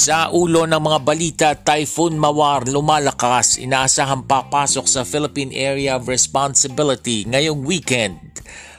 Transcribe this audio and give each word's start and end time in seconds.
Sa 0.00 0.32
ulo 0.32 0.64
ng 0.64 0.80
mga 0.80 0.98
balita, 1.04 1.48
Typhoon 1.52 2.16
Mawar 2.16 2.64
lumalakas, 2.64 3.60
inaasahang 3.60 4.24
papasok 4.24 4.88
sa 4.88 5.04
Philippine 5.04 5.52
Area 5.52 6.00
of 6.00 6.08
Responsibility 6.08 7.28
ngayong 7.28 7.60
weekend. 7.68 8.16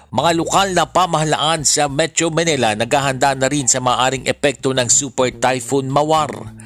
Mga 0.10 0.32
lokal 0.42 0.74
na 0.74 0.90
pamahalaan 0.90 1.62
sa 1.62 1.86
Metro 1.86 2.34
Manila 2.34 2.74
naghahanda 2.74 3.38
na 3.38 3.46
rin 3.54 3.70
sa 3.70 3.78
maaring 3.78 4.26
epekto 4.26 4.74
ng 4.74 4.90
Super 4.90 5.30
Typhoon 5.30 5.94
Mawar. 5.94 6.58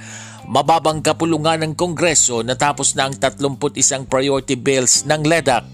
Mababang 0.48 1.04
kapulungan 1.04 1.60
ng 1.60 1.74
Kongreso 1.76 2.40
natapos 2.40 2.96
na 2.96 3.12
ang 3.12 3.16
31 3.20 4.08
priority 4.08 4.56
bills 4.56 5.04
ng 5.04 5.20
LEDAC. 5.20 5.68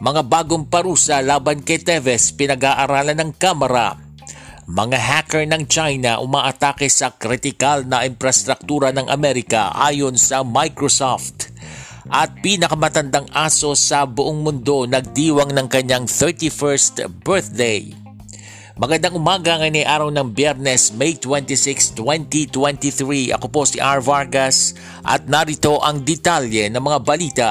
Mga 0.00 0.24
bagong 0.24 0.64
parusa 0.64 1.20
laban 1.20 1.60
kay 1.60 1.84
Teves 1.84 2.32
pinag-aaralan 2.32 3.20
ng 3.20 3.36
Kamara 3.36 4.07
mga 4.68 5.00
hacker 5.00 5.48
ng 5.48 5.64
China 5.64 6.20
umaatake 6.20 6.92
sa 6.92 7.08
kritikal 7.08 7.88
na 7.88 8.04
infrastruktura 8.04 8.92
ng 8.92 9.08
Amerika 9.08 9.72
ayon 9.72 10.20
sa 10.20 10.44
Microsoft. 10.44 11.48
At 12.12 12.36
pinakamatandang 12.44 13.32
aso 13.32 13.72
sa 13.72 14.04
buong 14.04 14.44
mundo 14.44 14.84
nagdiwang 14.84 15.56
ng 15.56 15.72
kanyang 15.72 16.04
31st 16.04 17.08
birthday. 17.24 17.96
Magandang 18.76 19.16
umaga 19.16 19.56
ngayon 19.56 19.80
ay 19.80 19.86
araw 19.88 20.08
ng 20.12 20.36
Biyernes, 20.36 20.92
May 20.92 21.16
26, 21.16 21.96
2023. 21.96 23.32
Ako 23.40 23.48
po 23.48 23.64
si 23.64 23.80
R. 23.80 24.04
Vargas 24.04 24.76
at 25.00 25.24
narito 25.24 25.80
ang 25.80 26.04
detalye 26.04 26.68
ng 26.68 26.80
mga 26.84 26.98
balita 27.00 27.48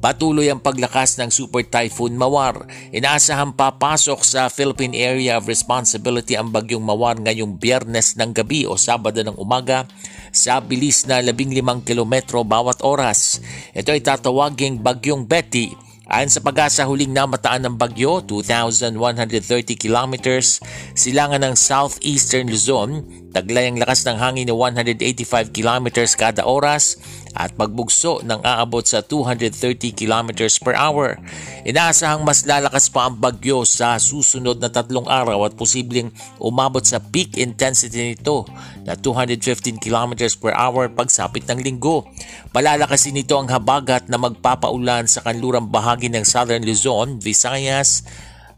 Patuloy 0.00 0.48
ang 0.48 0.64
paglakas 0.64 1.20
ng 1.20 1.28
Super 1.28 1.60
Typhoon 1.60 2.16
Mawar. 2.16 2.64
Inaasahang 2.88 3.52
papasok 3.52 4.24
sa 4.24 4.48
Philippine 4.48 4.96
Area 4.96 5.36
of 5.36 5.44
Responsibility 5.44 6.40
ang 6.40 6.48
bagyong 6.48 6.80
Mawar 6.80 7.20
ngayong 7.20 7.60
biyernes 7.60 8.16
ng 8.16 8.32
gabi 8.32 8.64
o 8.64 8.80
sabado 8.80 9.20
ng 9.20 9.36
umaga 9.36 9.84
sa 10.32 10.56
bilis 10.64 11.04
na 11.04 11.20
15 11.20 11.84
kilometro 11.84 12.40
bawat 12.48 12.80
oras. 12.80 13.44
Ito 13.76 13.92
ay 13.92 14.00
tatawaging 14.00 14.80
bagyong 14.80 15.28
Betty 15.28 15.90
Ayon 16.10 16.26
sa 16.26 16.42
pag-asa 16.42 16.90
huling 16.90 17.14
namataan 17.14 17.70
ng 17.70 17.78
bagyo, 17.78 18.18
2,130 18.26 19.78
kilometers, 19.78 20.58
silangan 20.98 21.38
ng 21.38 21.54
southeastern 21.54 22.50
Luzon, 22.50 23.06
taglay 23.30 23.70
ang 23.70 23.78
lakas 23.78 24.02
ng 24.06 24.18
hangin 24.18 24.50
na 24.50 24.54
185 24.54 25.54
kilometers 25.54 26.18
kada 26.18 26.42
oras 26.42 26.98
at 27.34 27.54
magbugso 27.54 28.18
ng 28.26 28.42
aabot 28.42 28.82
sa 28.82 29.06
230 29.06 29.94
kilometers 29.94 30.58
per 30.58 30.74
hour. 30.74 31.18
Inaasahang 31.62 32.26
mas 32.26 32.42
lalakas 32.42 32.90
pa 32.90 33.06
ang 33.06 33.16
bagyo 33.18 33.62
sa 33.62 33.94
susunod 34.02 34.58
na 34.58 34.66
tatlong 34.66 35.06
araw 35.06 35.46
at 35.46 35.54
posibleng 35.54 36.10
umabot 36.42 36.82
sa 36.82 36.98
peak 36.98 37.38
intensity 37.38 38.14
nito 38.14 38.46
na 38.82 38.98
215 38.98 39.78
kilometers 39.78 40.34
per 40.34 40.50
hour 40.54 40.90
pagsapit 40.90 41.46
ng 41.46 41.62
linggo. 41.62 42.06
Palalakasin 42.50 43.14
nito 43.14 43.38
ang 43.38 43.46
habagat 43.46 44.10
na 44.10 44.18
magpapaulan 44.18 45.06
sa 45.06 45.22
kanlurang 45.22 45.70
bahagi 45.70 46.10
ng 46.10 46.26
Southern 46.26 46.66
Luzon, 46.66 47.22
Visayas 47.22 48.02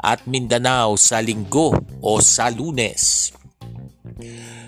at 0.03 0.25
Mindanao 0.27 0.99
sa 0.99 1.21
linggo 1.23 1.77
o 2.03 2.19
sa 2.19 2.51
lunes. 2.51 3.31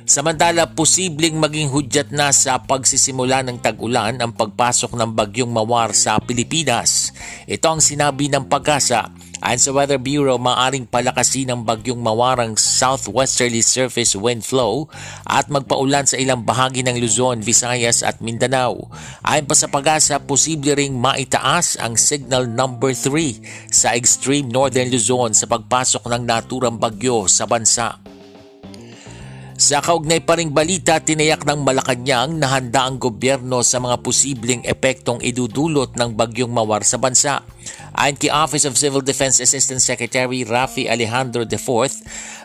Samantala, 0.05 0.69
posibleng 0.69 1.41
maging 1.41 1.73
hudyat 1.73 2.13
na 2.13 2.29
sa 2.29 2.61
pagsisimula 2.61 3.41
ng 3.45 3.57
tag-ulan 3.57 4.21
ang 4.21 4.37
pagpasok 4.37 4.93
ng 4.93 5.11
bagyong 5.17 5.49
mawar 5.49 5.97
sa 5.97 6.21
Pilipinas. 6.21 7.09
Ito 7.49 7.77
ang 7.77 7.81
sinabi 7.81 8.29
ng 8.29 8.45
pag-asa 8.45 9.09
Ayon 9.45 9.61
sa 9.61 9.77
Weather 9.77 10.01
Bureau, 10.01 10.41
maaring 10.41 10.89
palakasin 10.89 11.53
ng 11.53 11.69
bagyong 11.69 12.01
mawarang 12.01 12.57
southwesterly 12.57 13.61
surface 13.61 14.17
wind 14.17 14.41
flow 14.41 14.89
at 15.29 15.53
magpaulan 15.53 16.09
sa 16.09 16.17
ilang 16.17 16.49
bahagi 16.49 16.81
ng 16.81 16.97
Luzon, 16.97 17.45
Visayas 17.45 18.01
at 18.01 18.25
Mindanao. 18.25 18.89
Ayon 19.21 19.45
pa 19.45 19.53
sa 19.53 19.69
pag-asa, 19.69 20.17
posible 20.17 20.73
ring 20.73 20.97
maitaas 20.97 21.77
ang 21.77 21.93
signal 22.01 22.49
number 22.49 22.97
3 22.97 23.69
sa 23.69 23.93
extreme 23.93 24.49
northern 24.49 24.89
Luzon 24.89 25.37
sa 25.37 25.45
pagpasok 25.45 26.09
ng 26.09 26.25
naturang 26.25 26.81
bagyo 26.81 27.29
sa 27.29 27.45
bansa. 27.45 28.14
Sa 29.55 29.79
kaugnay 29.79 30.19
pa 30.19 30.35
ring 30.35 30.51
balita, 30.51 30.99
tinayak 30.99 31.47
ng 31.47 31.63
Malacanang 31.63 32.43
na 32.43 32.59
handa 32.59 32.91
ang 32.91 32.99
gobyerno 32.99 33.63
sa 33.63 33.79
mga 33.79 34.03
posibleng 34.03 34.67
epektong 34.67 35.23
idudulot 35.23 35.95
ng 35.95 36.11
bagyong 36.11 36.51
mawar 36.51 36.83
sa 36.83 36.99
bansa. 36.99 37.39
Ayon 37.95 38.19
kay 38.19 38.35
Office 38.35 38.67
of 38.67 38.75
Civil 38.75 39.07
Defense 39.07 39.39
Assistant 39.39 39.79
Secretary 39.79 40.43
Rafi 40.43 40.91
Alejandro 40.91 41.47
IV, 41.47 41.87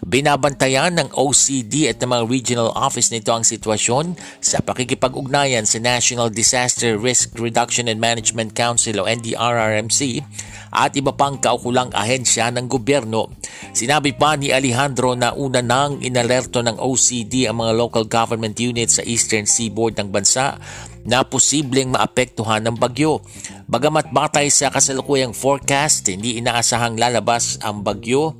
binabantayan 0.05 1.01
ng 1.01 1.09
OCD 1.17 1.89
at 1.89 1.97
ng 1.97 2.13
mga 2.13 2.23
regional 2.29 2.69
office 2.77 3.09
nito 3.09 3.33
ang 3.33 3.41
sitwasyon 3.41 4.13
sa 4.37 4.61
pakikipag-ugnayan 4.61 5.65
sa 5.65 5.81
National 5.81 6.29
Disaster 6.29 6.93
Risk 6.93 7.33
Reduction 7.41 7.89
and 7.89 7.97
Management 7.97 8.53
Council 8.53 9.01
o 9.01 9.09
NDRRMC 9.09 10.21
at 10.69 10.93
iba 10.93 11.17
pang 11.17 11.41
kaukulang 11.41 11.89
ahensya 11.97 12.53
ng 12.53 12.69
gobyerno. 12.69 13.33
Sinabi 13.73 14.17
pa 14.17 14.33
ni 14.33 14.49
Alejandro 14.49 15.13
na 15.13 15.35
una 15.35 15.61
nang 15.61 16.01
inalerto 16.01 16.59
ng 16.65 16.81
OCD 16.81 17.45
ang 17.45 17.61
mga 17.61 17.73
local 17.77 18.05
government 18.09 18.57
units 18.57 18.97
sa 18.97 19.03
eastern 19.05 19.45
seaboard 19.45 19.95
ng 19.99 20.09
bansa 20.09 20.57
na 21.05 21.23
posibleng 21.23 21.93
maapektuhan 21.93 22.65
ng 22.65 22.75
bagyo. 22.75 23.23
Bagamat 23.69 24.11
batay 24.11 24.49
sa 24.49 24.73
kasalukuyang 24.73 25.37
forecast, 25.37 26.09
hindi 26.09 26.41
inaasahang 26.41 26.97
lalabas 26.97 27.61
ang 27.61 27.85
bagyo 27.85 28.35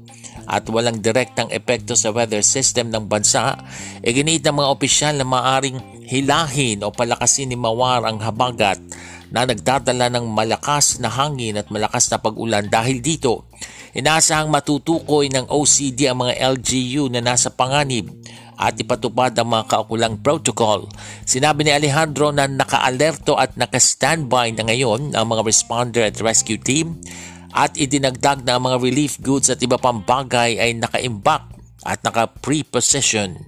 at 0.50 0.66
walang 0.66 0.98
direktang 0.98 1.54
epekto 1.54 1.94
sa 1.94 2.10
weather 2.10 2.42
system 2.42 2.90
ng 2.90 3.06
bansa, 3.06 3.54
iginit 4.02 4.42
ng 4.42 4.58
mga 4.58 4.72
opisyal 4.74 5.14
na 5.14 5.26
maaring 5.26 5.78
hilahin 6.10 6.82
o 6.82 6.90
palakasin 6.90 7.54
ni 7.54 7.58
Mawar 7.58 8.02
ang 8.10 8.18
habagat 8.18 8.82
na 9.30 9.46
nagdadala 9.46 10.10
ng 10.10 10.26
malakas 10.26 10.98
na 10.98 11.10
hangin 11.14 11.62
at 11.62 11.70
malakas 11.70 12.10
na 12.10 12.18
pag-ulan 12.18 12.66
dahil 12.66 12.98
dito. 12.98 13.46
Inaasahang 13.98 14.54
matutukoy 14.54 15.34
ng 15.34 15.50
OCD 15.50 16.06
ang 16.06 16.22
mga 16.22 16.38
LGU 16.58 17.10
na 17.10 17.26
nasa 17.26 17.50
panganib 17.50 18.14
at 18.60 18.76
ipatupad 18.76 19.32
ang 19.40 19.56
mga 19.56 19.66
kaukulang 19.72 20.20
protocol. 20.20 20.92
Sinabi 21.24 21.64
ni 21.64 21.72
Alejandro 21.72 22.30
na 22.30 22.46
naka-alerto 22.46 23.40
at 23.40 23.56
naka-standby 23.56 24.52
na 24.54 24.68
ngayon 24.68 25.16
ang 25.16 25.26
mga 25.32 25.42
responder 25.48 26.04
at 26.06 26.20
rescue 26.20 26.60
team 26.60 27.00
at 27.56 27.74
idinagdag 27.80 28.46
na 28.46 28.60
ang 28.60 28.70
mga 28.70 28.78
relief 28.84 29.18
goods 29.24 29.50
at 29.50 29.64
iba 29.64 29.80
pang 29.80 30.04
bagay 30.04 30.60
ay 30.60 30.76
naka-imbak 30.78 31.50
at 31.88 32.04
naka-pre-position. 32.04 33.40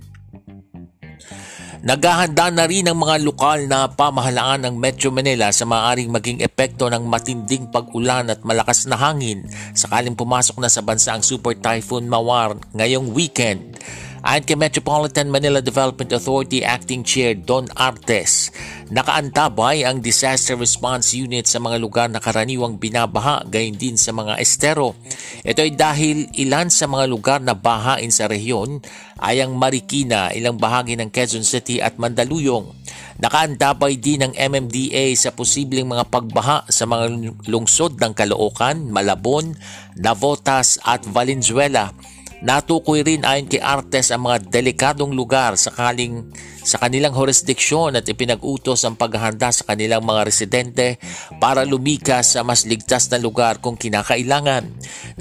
Naghahanda 1.81 2.53
na 2.53 2.69
rin 2.69 2.86
ang 2.86 3.02
mga 3.02 3.25
lokal 3.25 3.66
na 3.66 3.90
pamahalaan 3.90 4.69
ng 4.69 4.78
Metro 4.78 5.09
Manila 5.09 5.50
sa 5.50 5.66
maaaring 5.66 6.14
maging 6.14 6.46
epekto 6.46 6.86
ng 6.86 7.09
matinding 7.09 7.74
pag-ulan 7.74 8.30
at 8.30 8.46
malakas 8.46 8.86
na 8.86 8.94
hangin 8.94 9.42
sakaling 9.74 10.13
pumasok 10.13 10.62
na 10.62 10.69
sa 10.69 10.86
bansa 10.86 11.18
ang 11.18 11.25
Super 11.25 11.57
Typhoon 11.57 12.06
Mawar 12.06 12.54
ngayong 12.78 13.10
weekend. 13.10 13.81
Ayon 14.21 14.45
kay 14.45 14.53
Metropolitan 14.53 15.33
Manila 15.33 15.65
Development 15.65 16.13
Authority 16.13 16.62
Acting 16.62 17.01
Chair 17.01 17.33
Don 17.33 17.65
Artes, 17.73 18.53
nakaantabay 18.94 19.81
ang 19.81 19.97
Disaster 19.97 20.53
Response 20.53 21.18
Unit 21.18 21.50
sa 21.50 21.57
mga 21.57 21.81
lugar 21.81 22.06
na 22.06 22.21
karaniwang 22.21 22.77
binabaha 22.77 23.41
gayon 23.50 23.81
din 23.81 23.97
sa 23.97 24.13
mga 24.13 24.38
estero. 24.38 24.94
Ito 25.41 25.65
ay 25.65 25.73
dahil 25.73 26.29
ilan 26.38 26.69
sa 26.69 26.85
mga 26.85 27.09
lugar 27.09 27.41
na 27.41 27.57
bahain 27.57 28.13
sa 28.13 28.29
rehiyon 28.29 28.85
ay 29.18 29.41
ang 29.41 29.57
Marikina, 29.57 30.29
ilang 30.38 30.62
bahagi 30.62 30.94
ng 31.01 31.09
Quezon 31.09 31.41
City 31.41 31.81
at 31.81 31.97
Mandaluyong. 31.97 32.69
Nakaantabay 33.25 33.97
din 33.97 34.21
ng 34.21 34.33
MMDA 34.38 35.18
sa 35.18 35.33
posibleng 35.33 35.89
mga 35.89 36.13
pagbaha 36.13 36.69
sa 36.69 36.85
mga 36.85 37.33
lungsod 37.50 37.97
ng 37.97 38.13
Caloocan, 38.13 38.85
Malabon, 38.85 39.57
Navotas 39.97 40.77
at 40.85 41.01
Valenzuela 41.09 41.89
Natukoy 42.42 43.06
rin 43.06 43.22
ayon 43.22 43.46
kay 43.46 43.62
Artes 43.62 44.10
ang 44.10 44.26
mga 44.26 44.50
delikadong 44.50 45.14
lugar 45.14 45.54
sakaling 45.62 46.26
sa 46.66 46.82
kanilang 46.82 47.14
jurisdiksyon 47.14 47.94
at 47.94 48.10
ipinag-utos 48.10 48.82
ang 48.82 48.98
paghahanda 48.98 49.54
sa 49.54 49.62
kanilang 49.70 50.02
mga 50.02 50.26
residente 50.26 50.98
para 51.38 51.62
lumikas 51.62 52.34
sa 52.34 52.42
mas 52.42 52.66
ligtas 52.66 53.14
na 53.14 53.22
lugar 53.22 53.62
kung 53.62 53.78
kinakailangan. 53.78 54.66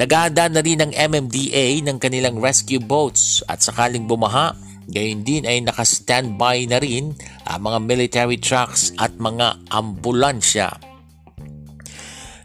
Naghahanda 0.00 0.48
na 0.48 0.64
rin 0.64 0.80
ng 0.80 0.92
MMDA 0.96 1.84
ng 1.84 2.00
kanilang 2.00 2.40
rescue 2.40 2.80
boats 2.80 3.44
at 3.52 3.60
sakaling 3.60 4.08
bumaha, 4.08 4.56
gayon 4.88 5.20
din 5.20 5.44
ay 5.44 5.60
naka-standby 5.60 6.72
na 6.72 6.80
rin 6.80 7.12
ang 7.44 7.60
mga 7.60 7.78
military 7.84 8.40
trucks 8.40 8.96
at 8.96 9.12
mga 9.20 9.60
ambulansya. 9.68 10.89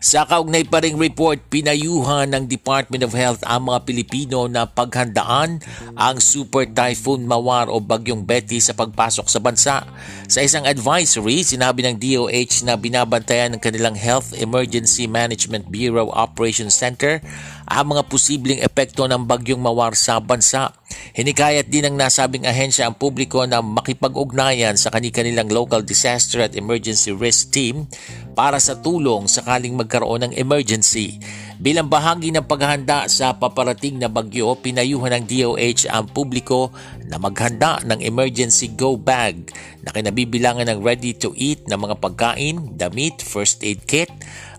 Sa 0.06 0.22
kaugnay 0.22 0.70
pa 0.70 0.86
ring 0.86 1.02
report, 1.02 1.50
pinayuhan 1.50 2.30
ng 2.30 2.46
Department 2.46 3.02
of 3.02 3.18
Health 3.18 3.42
ang 3.42 3.74
mga 3.74 3.90
Pilipino 3.90 4.46
na 4.46 4.70
paghandaan 4.70 5.66
ang 5.98 6.22
Super 6.22 6.70
Typhoon 6.70 7.26
Mawar 7.26 7.74
o 7.74 7.82
Bagyong 7.82 8.22
Betty 8.22 8.62
sa 8.62 8.78
pagpasok 8.78 9.26
sa 9.26 9.42
bansa. 9.42 9.82
Sa 10.30 10.46
isang 10.46 10.62
advisory, 10.70 11.42
sinabi 11.42 11.82
ng 11.90 11.98
DOH 11.98 12.70
na 12.70 12.78
binabantayan 12.78 13.58
ng 13.58 13.62
kanilang 13.66 13.98
Health 13.98 14.38
Emergency 14.38 15.10
Management 15.10 15.74
Bureau 15.74 16.14
Operations 16.14 16.78
Center 16.78 17.18
ang 17.66 17.98
mga 17.98 18.06
posibleng 18.06 18.62
epekto 18.62 19.10
ng 19.10 19.26
Bagyong 19.26 19.62
Mawar 19.62 19.98
sa 19.98 20.22
bansa. 20.22 20.70
Hinikayat 21.18 21.66
din 21.68 21.90
ng 21.90 21.98
nasabing 21.98 22.46
ahensya 22.46 22.86
ang 22.86 22.96
publiko 22.96 23.42
na 23.50 23.60
makipag-ugnayan 23.66 24.78
sa 24.78 24.94
kanilang 24.94 25.50
local 25.50 25.82
disaster 25.82 26.46
at 26.46 26.54
emergency 26.54 27.10
risk 27.10 27.50
team 27.50 27.90
para 28.38 28.62
sa 28.62 28.78
tulong 28.78 29.26
sakaling 29.26 29.74
magkaroon 29.74 30.30
ng 30.30 30.34
emergency. 30.38 31.18
Bilang 31.56 31.88
bahagi 31.88 32.36
ng 32.36 32.44
paghahanda 32.44 33.08
sa 33.08 33.32
paparating 33.40 33.96
na 33.96 34.12
bagyo, 34.12 34.60
pinayuhan 34.60 35.16
ng 35.16 35.26
DOH 35.26 35.88
ang 35.88 36.12
publiko 36.12 36.70
na 37.08 37.16
maghanda 37.16 37.80
ng 37.88 38.04
emergency 38.04 38.76
go 38.76 39.00
bag 39.00 39.56
na 39.80 39.96
kinabibilangan 39.96 40.68
ng 40.68 40.80
ready 40.84 41.16
to 41.16 41.32
eat 41.40 41.64
na 41.72 41.80
mga 41.80 41.96
pagkain, 42.04 42.76
damit, 42.76 43.24
first 43.24 43.64
aid 43.64 43.88
kit, 43.88 44.12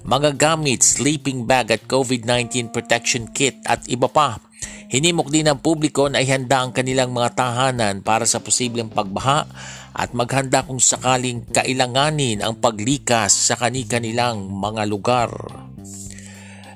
mga 0.07 0.39
gamit, 0.39 0.87
sleeping 0.87 1.51
bag 1.51 1.75
at 1.75 1.83
COVID-19 1.91 2.71
protection 2.71 3.27
kit 3.27 3.59
at 3.67 3.83
iba 3.91 4.07
pa. 4.07 4.39
Hinimok 4.87 5.35
din 5.35 5.51
ng 5.51 5.59
publiko 5.59 6.07
na 6.07 6.23
ihanda 6.23 6.63
ang 6.63 6.71
kanilang 6.71 7.11
mga 7.11 7.35
tahanan 7.35 8.07
para 8.07 8.23
sa 8.23 8.39
posibleng 8.39 8.87
pagbaha 8.87 9.43
at 9.91 10.15
maghanda 10.15 10.63
kung 10.63 10.79
sakaling 10.79 11.43
kailanganin 11.51 12.39
ang 12.39 12.55
paglikas 12.55 13.51
sa 13.51 13.59
kani-kanilang 13.59 14.47
mga 14.47 14.87
lugar. 14.87 15.31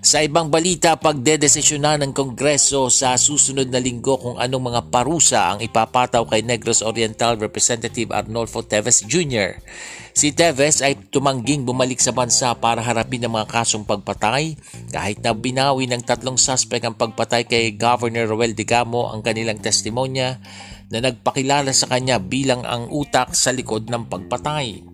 Sa 0.00 0.24
ibang 0.24 0.48
balita, 0.48 0.96
pagdedesisyonan 0.96 2.00
ng 2.00 2.12
Kongreso 2.16 2.88
sa 2.88 3.20
susunod 3.20 3.68
na 3.68 3.76
linggo 3.76 4.16
kung 4.16 4.40
anong 4.40 4.72
mga 4.72 4.82
parusa 4.88 5.52
ang 5.52 5.60
ipapataw 5.60 6.24
kay 6.24 6.40
Negros 6.40 6.80
Oriental 6.80 7.36
Representative 7.36 8.08
Arnolfo 8.08 8.64
Teves 8.64 9.04
Jr. 9.04 9.60
Si 10.16 10.32
Teves 10.32 10.80
ay 10.80 10.96
tumangging 11.12 11.68
bumalik 11.68 12.00
sa 12.00 12.16
bansa 12.16 12.48
para 12.56 12.80
harapin 12.80 13.28
ang 13.28 13.36
mga 13.36 13.52
kasong 13.52 13.84
pagpatay 13.84 14.56
kahit 14.88 15.20
na 15.20 15.36
binawi 15.36 15.84
ng 15.84 16.00
tatlong 16.00 16.40
suspect 16.40 16.80
ang 16.88 16.96
pagpatay 16.96 17.44
kay 17.44 17.76
Governor 17.76 18.24
Roel 18.24 18.56
Digamo 18.56 19.12
ang 19.12 19.20
kanilang 19.20 19.60
testimonya 19.60 20.40
na 20.88 21.04
nagpakilala 21.04 21.76
sa 21.76 21.92
kanya 21.92 22.16
bilang 22.16 22.64
ang 22.64 22.88
utak 22.88 23.36
sa 23.36 23.52
likod 23.52 23.92
ng 23.92 24.08
pagpatay. 24.08 24.89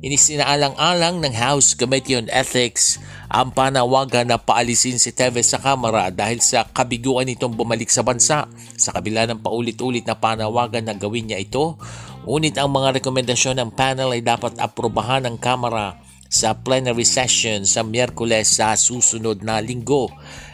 Inisinaalang-alang 0.00 1.20
ng 1.20 1.36
House 1.36 1.76
Committee 1.76 2.16
on 2.16 2.32
Ethics 2.32 2.96
ang 3.28 3.52
panawagan 3.52 4.32
na 4.32 4.40
paalisin 4.40 4.96
si 4.96 5.12
Teves 5.12 5.52
sa 5.52 5.60
Kamara 5.60 6.08
dahil 6.08 6.40
sa 6.40 6.64
kabiguan 6.64 7.28
nitong 7.28 7.52
bumalik 7.52 7.92
sa 7.92 8.00
bansa. 8.00 8.48
Sa 8.80 8.96
kabila 8.96 9.28
ng 9.28 9.44
paulit-ulit 9.44 10.08
na 10.08 10.16
panawagan 10.16 10.88
na 10.88 10.96
gawin 10.96 11.28
niya 11.28 11.44
ito, 11.44 11.76
ngunit 12.24 12.56
ang 12.56 12.72
mga 12.72 12.96
rekomendasyon 12.96 13.60
ng 13.60 13.70
panel 13.76 14.16
ay 14.16 14.24
dapat 14.24 14.56
aprobahan 14.56 15.28
ng 15.28 15.36
Kamara 15.36 16.00
sa 16.32 16.56
plenary 16.56 17.04
session 17.04 17.68
sa 17.68 17.84
Miyerkules 17.84 18.56
sa 18.56 18.72
susunod 18.80 19.44
na 19.44 19.60
linggo. 19.60 20.08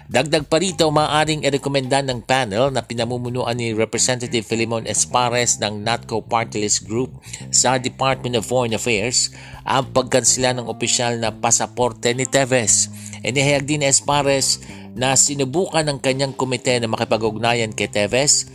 Dagdag 0.06 0.46
pa 0.46 0.62
rito, 0.62 0.86
maaaring 0.86 1.42
irekomenda 1.42 1.98
ng 1.98 2.22
panel 2.22 2.70
na 2.70 2.86
pinamumunuan 2.86 3.58
ni 3.58 3.74
Representative 3.74 4.46
Filimon 4.46 4.86
Espares 4.86 5.58
ng 5.58 5.82
NATCO 5.82 6.22
Party 6.22 6.62
List 6.62 6.86
Group 6.86 7.10
sa 7.50 7.74
Department 7.74 8.38
of 8.38 8.46
Foreign 8.46 8.78
Affairs 8.78 9.34
ang 9.66 9.90
pagkansila 9.90 10.54
ng 10.54 10.70
opisyal 10.70 11.18
na 11.18 11.34
pasaporte 11.34 12.14
ni 12.14 12.22
Teves. 12.22 12.86
Inihayag 13.26 13.66
din 13.66 13.82
ni 13.82 13.90
Espares 13.90 14.62
na 14.94 15.18
sinubukan 15.18 15.82
ng 15.82 15.98
kanyang 15.98 16.38
komite 16.38 16.78
na 16.78 16.86
makipag-ugnayan 16.86 17.74
kay 17.74 17.90
Teves 17.90 18.46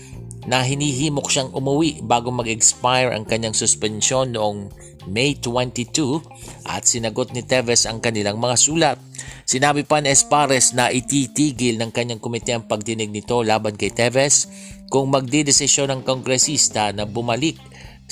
na 0.47 0.63
hinihimok 0.63 1.27
siyang 1.27 1.51
umuwi 1.51 1.99
bago 1.99 2.31
mag-expire 2.31 3.11
ang 3.11 3.27
kanyang 3.27 3.53
suspensyon 3.53 4.31
noong 4.39 4.71
May 5.03 5.35
22 5.35 6.23
at 6.63 6.87
sinagot 6.87 7.35
ni 7.35 7.43
Teves 7.43 7.83
ang 7.83 7.99
kanilang 7.99 8.39
mga 8.39 8.55
sulat. 8.55 8.97
Sinabi 9.45 9.83
pa 9.83 9.99
ni 9.99 10.13
Espares 10.13 10.71
na 10.71 10.89
ititigil 10.89 11.77
ng 11.81 11.91
kanyang 11.91 12.21
komite 12.21 12.55
ang 12.55 12.65
pagdinig 12.65 13.11
nito 13.11 13.41
laban 13.41 13.75
kay 13.75 13.91
Teves 13.91 14.47
kung 14.91 15.11
magdidesisyon 15.11 15.91
ng 15.91 16.01
kongresista 16.03 16.91
na 16.91 17.07
bumalik 17.07 17.57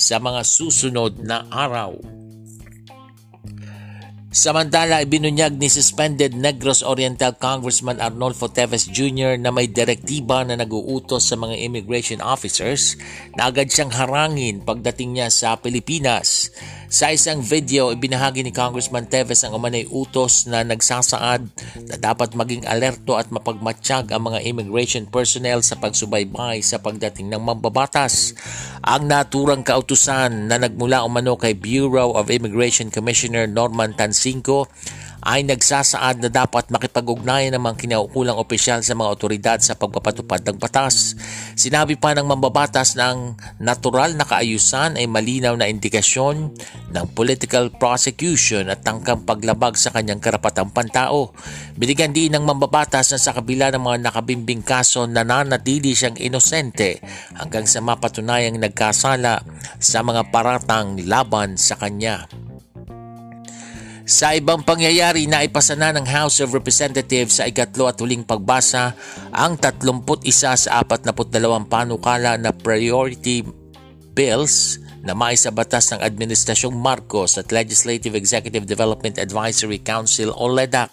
sa 0.00 0.16
mga 0.16 0.40
susunod 0.44 1.20
na 1.20 1.44
araw. 1.52 2.20
Samantala, 4.30 5.02
ibinunyag 5.02 5.58
ni 5.58 5.66
suspended 5.66 6.38
Negros 6.38 6.86
Oriental 6.86 7.34
Congressman 7.34 7.98
Arnolfo 7.98 8.46
Teves 8.46 8.86
Jr. 8.86 9.34
na 9.34 9.50
may 9.50 9.66
direktiba 9.66 10.46
na 10.46 10.54
naguutos 10.54 11.26
sa 11.26 11.34
mga 11.34 11.58
immigration 11.58 12.22
officers 12.22 12.94
na 13.34 13.50
agad 13.50 13.66
siyang 13.66 13.90
harangin 13.90 14.62
pagdating 14.62 15.18
niya 15.18 15.34
sa 15.34 15.58
Pilipinas. 15.58 16.54
Sa 16.90 17.10
isang 17.10 17.42
video, 17.42 17.90
ibinahagi 17.90 18.46
ni 18.46 18.54
Congressman 18.54 19.10
Teves 19.10 19.42
ang 19.42 19.58
umanay 19.58 19.90
utos 19.90 20.46
na 20.46 20.62
nagsasaad 20.62 21.42
na 21.90 21.96
dapat 21.98 22.34
maging 22.34 22.66
alerto 22.70 23.18
at 23.18 23.34
mapagmatsyag 23.34 24.14
ang 24.14 24.30
mga 24.30 24.46
immigration 24.46 25.10
personnel 25.10 25.62
sa 25.62 25.74
pagsubaybay 25.78 26.62
sa 26.62 26.78
pagdating 26.78 27.30
ng 27.34 27.42
mambabatas. 27.42 28.34
Ang 28.82 29.10
naturang 29.10 29.66
kautusan 29.66 30.50
na 30.50 30.58
nagmula 30.58 31.02
umano 31.02 31.34
kay 31.38 31.54
Bureau 31.54 32.14
of 32.14 32.30
Immigration 32.30 32.90
Commissioner 32.94 33.46
Norman 33.46 33.94
Tansinko 33.94 34.19
ay 35.20 35.44
nagsasaad 35.44 36.24
na 36.24 36.30
dapat 36.32 36.72
makipag-ugnayan 36.72 37.52
ng 37.56 37.62
mga 37.62 37.76
kinaukulang 37.84 38.36
opisyal 38.40 38.80
sa 38.80 38.96
mga 38.96 39.08
otoridad 39.12 39.58
sa 39.60 39.76
pagpapatupad 39.76 40.40
ng 40.48 40.56
batas. 40.56 41.12
Sinabi 41.56 42.00
pa 42.00 42.16
ng 42.16 42.24
mambabatas 42.24 42.96
na 42.96 43.12
ang 43.12 43.36
natural 43.60 44.16
na 44.16 44.24
kaayusan 44.24 44.96
ay 44.96 45.04
malinaw 45.04 45.52
na 45.60 45.68
indikasyon 45.68 46.56
ng 46.90 47.06
political 47.12 47.68
prosecution 47.76 48.72
at 48.72 48.80
tangkang 48.80 49.28
paglabag 49.28 49.76
sa 49.76 49.92
kanyang 49.92 50.24
karapatang 50.24 50.72
pantao. 50.72 51.36
Binigyan 51.76 52.16
din 52.16 52.32
ng 52.32 52.44
mambabatas 52.44 53.12
na 53.12 53.20
sa 53.20 53.36
kabila 53.36 53.68
ng 53.76 53.82
mga 53.82 53.98
nakabimbing 54.08 54.64
kaso 54.64 55.04
nananatili 55.04 55.92
siyang 55.92 56.16
inosente 56.16 57.04
hanggang 57.36 57.68
sa 57.68 57.84
mapatunayang 57.84 58.56
nagkasala 58.56 59.44
sa 59.76 60.00
mga 60.00 60.32
paratang 60.32 60.96
laban 61.04 61.60
sa 61.60 61.76
kanya. 61.76 62.49
Sa 64.10 64.34
ibang 64.34 64.66
pangyayari 64.66 65.30
na 65.30 65.46
ipasa 65.46 65.78
na 65.78 65.94
ng 65.94 66.02
House 66.02 66.42
of 66.42 66.50
Representatives 66.50 67.38
sa 67.38 67.46
ikatlo 67.46 67.86
at 67.86 68.02
huling 68.02 68.26
pagbasa 68.26 68.98
ang 69.30 69.54
31 69.54 70.02
sa 70.34 70.58
42 70.82 71.30
panukala 71.70 72.34
na 72.34 72.50
priority 72.50 73.46
bills 74.10 74.82
na 75.06 75.14
maisa 75.14 75.54
batas 75.54 75.94
ng 75.94 76.02
Administrasyong 76.02 76.74
Marcos 76.74 77.38
at 77.38 77.54
Legislative 77.54 78.18
Executive 78.18 78.66
Development 78.66 79.14
Advisory 79.14 79.78
Council 79.78 80.34
o 80.34 80.50
LEDAC. 80.50 80.90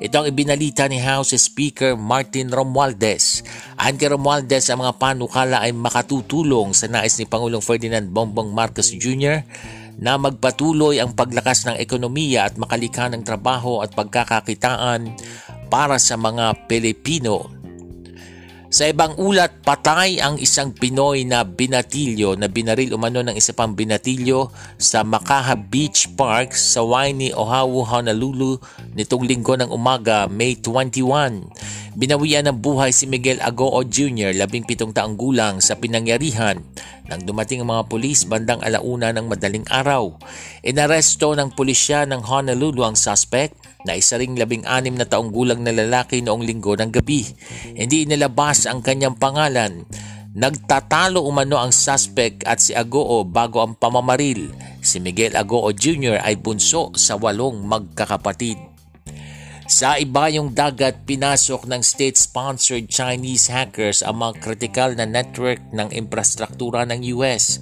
Ito 0.00 0.24
ang 0.24 0.26
ibinalita 0.32 0.88
ni 0.88 0.96
House 0.96 1.36
Speaker 1.36 1.92
Martin 1.92 2.48
Romualdez. 2.48 3.44
Ayon 3.76 4.00
kay 4.00 4.08
Romualdez, 4.08 4.72
ang 4.72 4.80
mga 4.80 4.96
panukala 4.96 5.60
ay 5.60 5.76
makatutulong 5.76 6.72
sa 6.72 6.88
nais 6.88 7.20
ni 7.20 7.28
Pangulong 7.28 7.60
Ferdinand 7.60 8.08
Bongbong 8.08 8.48
Marcos 8.48 8.96
Jr 8.96 9.44
na 9.96 10.20
magpatuloy 10.20 11.00
ang 11.00 11.16
paglakas 11.16 11.64
ng 11.68 11.76
ekonomiya 11.80 12.52
at 12.52 12.54
makalikha 12.60 13.08
ng 13.08 13.24
trabaho 13.24 13.80
at 13.80 13.96
pagkakakitaan 13.96 15.16
para 15.72 15.96
sa 15.96 16.20
mga 16.20 16.68
Pilipino. 16.68 17.56
Sa 18.66 18.84
ibang 18.84 19.14
ulat, 19.16 19.62
patay 19.62 20.18
ang 20.18 20.36
isang 20.42 20.74
Pinoy 20.74 21.22
na 21.22 21.46
binatilyo 21.46 22.34
na 22.34 22.50
binaril 22.50 22.92
umano 22.92 23.22
ng 23.22 23.32
isa 23.32 23.54
pang 23.54 23.72
binatilyo 23.72 24.50
sa 24.76 25.06
Makaha 25.06 25.54
Beach 25.56 26.12
Park 26.18 26.52
sa 26.52 26.82
Waini, 26.82 27.30
Oahu, 27.30 27.86
Honolulu 27.86 28.58
nitong 28.98 29.24
linggo 29.24 29.54
ng 29.54 29.70
umaga, 29.70 30.26
May 30.26 30.58
21. 30.58 31.85
Binawian 31.96 32.44
ng 32.44 32.60
buhay 32.60 32.92
si 32.92 33.08
Miguel 33.08 33.40
Agoo 33.40 33.80
Jr., 33.80 34.36
17 34.36 34.92
taong 34.92 35.16
gulang 35.16 35.64
sa 35.64 35.80
pinangyarihan 35.80 36.60
nang 37.08 37.24
dumating 37.24 37.64
ang 37.64 37.72
mga 37.72 37.88
pulis 37.88 38.28
bandang 38.28 38.60
alauna 38.60 39.16
ng 39.16 39.24
madaling 39.24 39.64
araw. 39.72 40.12
Inaresto 40.60 41.32
ng 41.32 41.56
pulisya 41.56 42.04
ng 42.04 42.20
Honolulu 42.20 42.84
ang 42.84 43.00
suspect 43.00 43.56
na 43.88 43.96
isa 43.96 44.20
ring 44.20 44.36
labing 44.36 44.68
anim 44.68 44.92
na 44.92 45.08
taong 45.08 45.32
gulang 45.32 45.64
na 45.64 45.72
lalaki 45.72 46.20
noong 46.20 46.44
linggo 46.44 46.76
ng 46.76 46.92
gabi. 46.92 47.24
Hindi 47.72 48.04
inilabas 48.04 48.68
ang 48.68 48.84
kanyang 48.84 49.16
pangalan. 49.16 49.88
Nagtatalo 50.36 51.24
umano 51.24 51.56
ang 51.56 51.72
suspect 51.72 52.44
at 52.44 52.60
si 52.60 52.76
Agoo 52.76 53.24
bago 53.24 53.64
ang 53.64 53.72
pamamaril. 53.72 54.52
Si 54.84 55.00
Miguel 55.00 55.32
Agoo 55.32 55.72
Jr. 55.72 56.20
ay 56.20 56.36
bunso 56.36 56.92
sa 56.92 57.16
walong 57.16 57.64
magkakapatid. 57.64 58.75
Sa 59.66 59.98
ibayong 59.98 60.54
dagat, 60.54 61.02
pinasok 61.10 61.66
ng 61.66 61.82
state-sponsored 61.82 62.86
Chinese 62.86 63.50
hackers 63.50 63.98
ang 63.98 64.22
mga 64.22 64.38
kritikal 64.38 64.94
na 64.94 65.02
network 65.02 65.58
ng 65.74 65.90
infrastruktura 65.90 66.86
ng 66.86 67.02
US. 67.18 67.58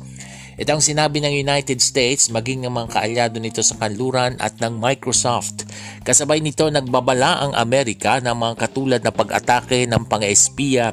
Ito 0.60 0.76
ang 0.76 0.84
sinabi 0.84 1.24
ng 1.24 1.32
United 1.32 1.80
States 1.80 2.28
maging 2.28 2.68
ng 2.68 2.76
mga 2.76 2.88
kaalyado 2.92 3.40
nito 3.40 3.64
sa 3.64 3.80
kanluran 3.80 4.36
at 4.36 4.60
ng 4.60 4.76
Microsoft. 4.76 5.64
Kasabay 6.04 6.44
nito 6.44 6.68
nagbabala 6.68 7.40
ang 7.40 7.52
Amerika 7.56 8.20
ng 8.20 8.36
mga 8.36 8.54
katulad 8.60 9.00
na 9.00 9.08
pag-atake 9.08 9.88
ng 9.88 10.04
pang-espiya 10.04 10.92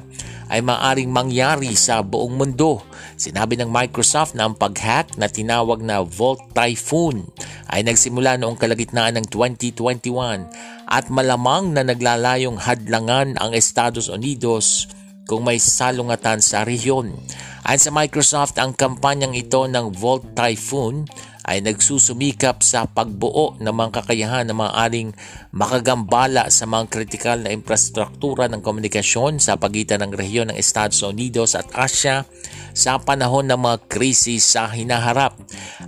ay 0.52 0.60
maaring 0.60 1.08
mangyari 1.08 1.72
sa 1.80 2.04
buong 2.04 2.36
mundo. 2.36 2.84
Sinabi 3.16 3.56
ng 3.56 3.72
Microsoft 3.72 4.36
na 4.36 4.52
ang 4.52 4.60
pag-hack 4.60 5.16
na 5.16 5.32
tinawag 5.32 5.80
na 5.80 6.04
Volt 6.04 6.44
Typhoon 6.52 7.24
ay 7.72 7.88
nagsimula 7.88 8.36
noong 8.36 8.60
kalagitnaan 8.60 9.16
ng 9.16 9.26
2021 9.32 10.92
at 10.92 11.08
malamang 11.08 11.72
na 11.72 11.88
naglalayong 11.88 12.60
hadlangan 12.60 13.40
ang 13.40 13.56
Estados 13.56 14.12
Unidos 14.12 14.92
kung 15.24 15.48
may 15.48 15.56
salungatan 15.56 16.44
sa 16.44 16.68
rehiyon. 16.68 17.16
Ayon 17.64 17.80
sa 17.80 17.96
Microsoft, 17.96 18.60
ang 18.60 18.76
kampanyang 18.76 19.32
ito 19.32 19.64
ng 19.64 19.96
Volt 19.96 20.36
Typhoon 20.36 21.08
ay 21.42 21.66
nagsusumikap 21.66 22.62
sa 22.62 22.86
pagbuo 22.86 23.58
ng 23.58 23.74
mga 23.74 24.02
kakayahan 24.02 24.46
na 24.46 24.54
maaaring 24.54 25.10
makagambala 25.50 26.54
sa 26.54 26.70
mga 26.70 26.86
kritikal 26.94 27.38
na 27.42 27.50
infrastruktura 27.50 28.46
ng 28.46 28.62
komunikasyon 28.62 29.42
sa 29.42 29.58
pagitan 29.58 30.06
ng 30.06 30.14
rehiyon 30.14 30.54
ng 30.54 30.58
Estados 30.58 31.02
Unidos 31.02 31.58
at 31.58 31.66
Asia 31.74 32.30
sa 32.78 33.02
panahon 33.02 33.50
ng 33.50 33.58
mga 33.58 33.78
krisis 33.90 34.54
sa 34.54 34.70
hinaharap. 34.70 35.36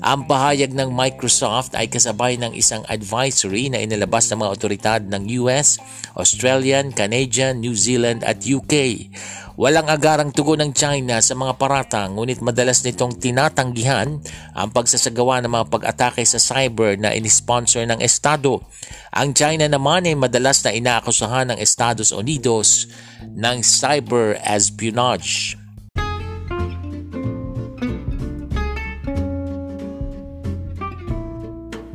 Ang 0.01 0.25
pahayag 0.25 0.73
ng 0.73 0.89
Microsoft 0.89 1.77
ay 1.77 1.87
kasabay 1.87 2.35
ng 2.41 2.57
isang 2.57 2.81
advisory 2.89 3.69
na 3.69 3.79
inilabas 3.79 4.27
ng 4.33 4.41
mga 4.41 4.51
otoridad 4.51 5.01
ng 5.05 5.29
US, 5.45 5.77
Australian, 6.17 6.91
Canadian, 6.91 7.61
New 7.61 7.77
Zealand 7.77 8.25
at 8.25 8.41
UK 8.43 9.07
Walang 9.53 9.85
agarang 9.85 10.33
tugon 10.33 10.65
ng 10.65 10.73
China 10.73 11.21
sa 11.21 11.37
mga 11.37 11.61
paratang 11.61 12.17
ngunit 12.17 12.41
madalas 12.41 12.81
nitong 12.81 13.21
tinatanggihan 13.21 14.17
ang 14.57 14.69
pagsasagawa 14.73 15.42
ng 15.43 15.51
mga 15.51 15.67
pag-atake 15.67 16.23
sa 16.23 16.39
cyber 16.39 16.95
na 16.95 17.11
inisponsor 17.11 17.83
ng 17.83 17.99
Estado. 17.99 18.63
Ang 19.11 19.35
China 19.35 19.67
naman 19.67 20.07
ay 20.07 20.15
madalas 20.15 20.63
na 20.63 20.71
inaakusahan 20.71 21.51
ng 21.51 21.59
Estados 21.59 22.15
Unidos 22.15 22.87
ng 23.27 23.59
cyber 23.59 24.39
espionage. 24.47 25.59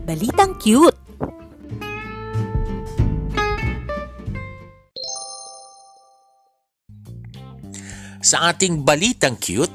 Balitang 0.04 0.52
cute! 0.60 0.98
Sa 8.28 8.52
ating 8.52 8.84
balitang 8.84 9.40
cute, 9.40 9.72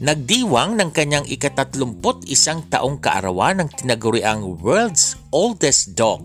nagdiwang 0.00 0.80
ng 0.80 0.90
kanyang 0.96 1.28
ikatatlumput 1.28 2.24
isang 2.24 2.64
taong 2.72 2.96
kaarawan 3.04 3.60
ng 3.60 3.68
tinaguriang 3.68 4.40
World's 4.64 5.20
Oldest 5.28 5.92
Dog. 5.92 6.24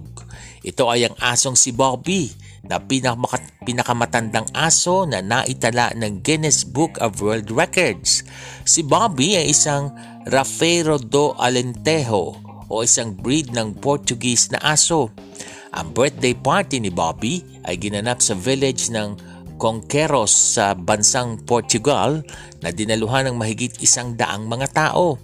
Ito 0.63 0.87
ay 0.87 1.11
ang 1.11 1.15
asong 1.19 1.59
si 1.59 1.75
Bobby 1.75 2.31
na 2.65 2.79
pinaka- 2.79 3.43
pinakamatandang 3.67 4.47
aso 4.55 5.03
na 5.03 5.19
naitala 5.19 5.91
ng 5.91 6.23
Guinness 6.23 6.63
Book 6.63 6.95
of 7.03 7.19
World 7.19 7.51
Records. 7.51 8.23
Si 8.63 8.81
Bobby 8.81 9.35
ay 9.35 9.51
isang 9.51 9.91
Rafeiro 10.25 10.95
do 10.97 11.35
Alentejo 11.37 12.33
o 12.71 12.73
isang 12.81 13.13
breed 13.13 13.53
ng 13.53 13.77
Portuguese 13.77 14.55
na 14.55 14.73
aso. 14.73 15.11
Ang 15.75 15.91
birthday 15.91 16.33
party 16.33 16.79
ni 16.79 16.89
Bobby 16.89 17.43
ay 17.67 17.75
ginanap 17.75 18.23
sa 18.23 18.33
village 18.33 18.87
ng 18.89 19.34
Conqueros 19.55 20.55
sa 20.55 20.75
bansang 20.75 21.43
Portugal 21.47 22.23
na 22.59 22.69
dinaluhan 22.71 23.31
ng 23.31 23.35
mahigit 23.39 23.79
isang 23.79 24.13
daang 24.19 24.45
mga 24.45 24.67
tao. 24.75 25.17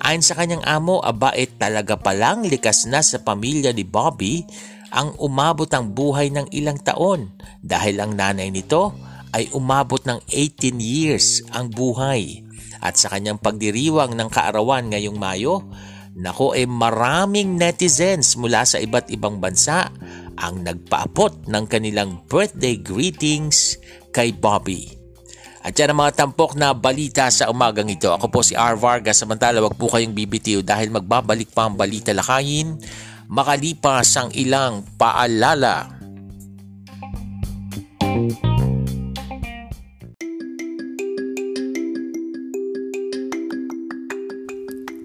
Ayon 0.00 0.24
sa 0.24 0.36
kanyang 0.36 0.64
amo, 0.64 1.00
abait 1.04 1.48
talaga 1.60 1.96
palang 1.96 2.44
likas 2.44 2.88
na 2.88 3.04
sa 3.04 3.20
pamilya 3.20 3.72
ni 3.72 3.84
Bobby 3.84 4.44
ang 4.90 5.14
umabot 5.22 5.70
ang 5.70 5.94
buhay 5.94 6.34
ng 6.34 6.50
ilang 6.50 6.80
taon 6.82 7.30
dahil 7.62 8.02
ang 8.02 8.18
nanay 8.18 8.50
nito 8.50 8.96
ay 9.30 9.46
umabot 9.54 10.02
ng 10.02 10.18
18 10.26 10.78
years 10.82 11.46
ang 11.54 11.70
buhay. 11.70 12.42
At 12.82 12.98
sa 12.98 13.12
kanyang 13.12 13.38
pagdiriwang 13.38 14.16
ng 14.18 14.28
kaarawan 14.32 14.90
ngayong 14.90 15.14
Mayo, 15.20 15.68
nako 16.16 16.58
ay 16.58 16.66
eh 16.66 16.68
maraming 16.68 17.54
netizens 17.54 18.34
mula 18.34 18.66
sa 18.66 18.82
iba't 18.82 19.12
ibang 19.14 19.38
bansa 19.38 19.92
ang 20.40 20.64
nagpaapot 20.64 21.46
ng 21.46 21.64
kanilang 21.68 22.24
birthday 22.26 22.80
greetings 22.80 23.76
kay 24.16 24.32
Bobby. 24.32 24.96
At 25.60 25.76
yan 25.76 25.92
ang 25.92 26.00
mga 26.00 26.24
tampok 26.24 26.56
na 26.56 26.72
balita 26.72 27.28
sa 27.28 27.52
umagang 27.52 27.92
ito. 27.92 28.08
Ako 28.08 28.32
po 28.32 28.40
si 28.40 28.56
R. 28.56 28.80
Vargas. 28.80 29.20
Samantala, 29.20 29.60
wag 29.60 29.76
po 29.76 29.92
kayong 29.92 30.16
bibitiw 30.16 30.64
dahil 30.64 30.88
magbabalik 30.88 31.52
pa 31.52 31.68
ang 31.68 31.76
balita 31.76 32.16
lakayin 32.16 32.80
makalipas 33.30 34.10
ang 34.18 34.34
ilang 34.34 34.82
paalala. 34.98 35.86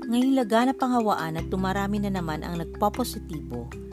Ngayong 0.10 0.34
laganap 0.34 0.78
ang 0.82 0.92
hawaan 1.02 1.38
at 1.38 1.46
tumarami 1.54 2.02
na 2.02 2.10
naman 2.10 2.42
ang 2.42 2.58
nagpopositibo 2.58 3.85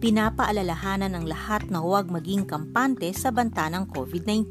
pinapaalalahanan 0.00 1.12
ng 1.12 1.28
lahat 1.28 1.68
na 1.68 1.84
huwag 1.84 2.08
maging 2.08 2.48
kampante 2.48 3.12
sa 3.12 3.28
banta 3.28 3.68
ng 3.68 3.84
COVID-19. 3.92 4.48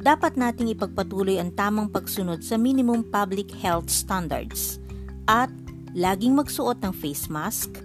Dapat 0.00 0.40
nating 0.40 0.72
ipagpatuloy 0.72 1.36
ang 1.36 1.52
tamang 1.52 1.92
pagsunod 1.92 2.40
sa 2.40 2.56
minimum 2.56 3.04
public 3.06 3.52
health 3.60 3.92
standards 3.92 4.80
at 5.28 5.52
laging 5.92 6.32
magsuot 6.32 6.80
ng 6.80 6.90
face 6.96 7.28
mask, 7.28 7.76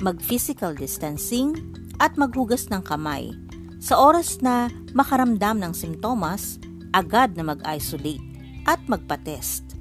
mag-physical 0.00 0.72
distancing, 0.72 1.54
at 2.00 2.16
maghugas 2.18 2.66
ng 2.72 2.82
kamay. 2.82 3.30
Sa 3.78 4.00
oras 4.00 4.40
na 4.42 4.72
makaramdam 4.96 5.60
ng 5.60 5.76
simptomas, 5.76 6.58
agad 6.96 7.36
na 7.36 7.52
mag-isolate 7.52 8.24
at 8.66 8.80
magpa-test. 8.88 9.76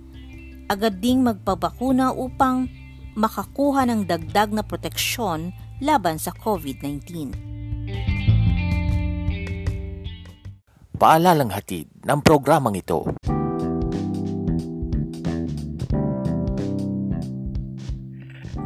Agad 0.67 0.99
ding 1.01 1.23
magpabakuna 1.23 2.13
upang 2.13 2.69
makakuha 3.15 3.87
ng 3.89 4.05
dagdag 4.05 4.53
na 4.53 4.61
proteksyon 4.61 5.51
laban 5.81 6.21
sa 6.21 6.29
COVID-19. 6.29 7.33
Paalalang 11.01 11.49
hatid 11.49 11.89
ng 12.05 12.21
programang 12.21 12.77
ito. 12.77 13.09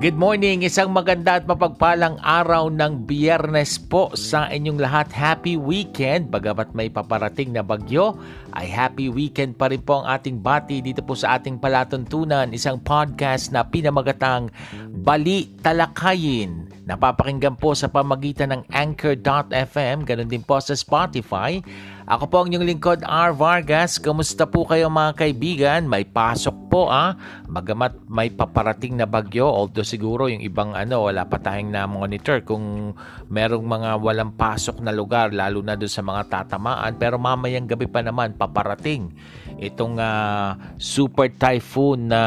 Good 0.06 0.22
morning! 0.22 0.62
Isang 0.62 0.94
maganda 0.94 1.42
at 1.42 1.50
mapagpalang 1.50 2.22
araw 2.22 2.70
ng 2.70 3.10
biyernes 3.10 3.82
po 3.90 4.14
sa 4.14 4.46
inyong 4.54 4.78
lahat. 4.78 5.10
Happy 5.10 5.58
weekend! 5.58 6.30
Bagamat 6.30 6.78
may 6.78 6.94
paparating 6.94 7.50
na 7.50 7.66
bagyo, 7.66 8.14
ay 8.54 8.70
happy 8.70 9.10
weekend 9.10 9.58
pa 9.58 9.66
rin 9.66 9.82
po 9.82 10.06
ang 10.06 10.14
ating 10.14 10.46
bati 10.46 10.86
dito 10.86 11.02
po 11.02 11.18
sa 11.18 11.42
ating 11.42 11.58
palatuntunan. 11.58 12.54
Isang 12.54 12.86
podcast 12.86 13.50
na 13.50 13.66
pinamagatang 13.66 14.54
Bali 14.94 15.50
Talakayin 15.66 16.76
Napapakinggan 16.86 17.58
po 17.58 17.74
sa 17.74 17.90
pamagitan 17.90 18.54
ng 18.54 18.62
Anchor.fm, 18.70 20.06
ganun 20.06 20.30
din 20.30 20.46
po 20.46 20.62
sa 20.62 20.78
Spotify. 20.78 21.58
Ako 22.06 22.30
po 22.30 22.46
ang 22.46 22.54
inyong 22.54 22.70
lingkod, 22.70 23.02
R. 23.02 23.34
Vargas. 23.34 23.98
Kamusta 23.98 24.46
po 24.46 24.62
kayo 24.62 24.94
mga 24.94 25.26
kaibigan? 25.26 25.90
May 25.90 26.06
pasok 26.06 26.70
po 26.70 26.86
ah. 26.86 27.18
Magamat 27.50 27.98
may 28.06 28.30
paparating 28.30 28.94
na 28.94 29.10
bagyo, 29.10 29.50
although 29.50 29.82
siguro 29.82 30.30
yung 30.30 30.46
ibang 30.46 30.78
ano, 30.78 31.10
wala 31.10 31.26
pa 31.26 31.42
tayong 31.42 31.74
na-monitor 31.74 32.46
kung 32.46 32.94
merong 33.26 33.66
mga 33.66 33.98
walang 33.98 34.38
pasok 34.38 34.86
na 34.86 34.94
lugar, 34.94 35.34
lalo 35.34 35.66
na 35.66 35.74
doon 35.74 35.90
sa 35.90 36.06
mga 36.06 36.30
tatamaan. 36.30 36.94
Pero 36.94 37.18
mamayang 37.18 37.66
gabi 37.66 37.90
pa 37.90 38.06
naman, 38.06 38.38
paparating 38.38 39.10
itong 39.60 39.96
uh, 40.00 40.56
super 40.76 41.32
typhoon 41.32 42.12
na 42.12 42.24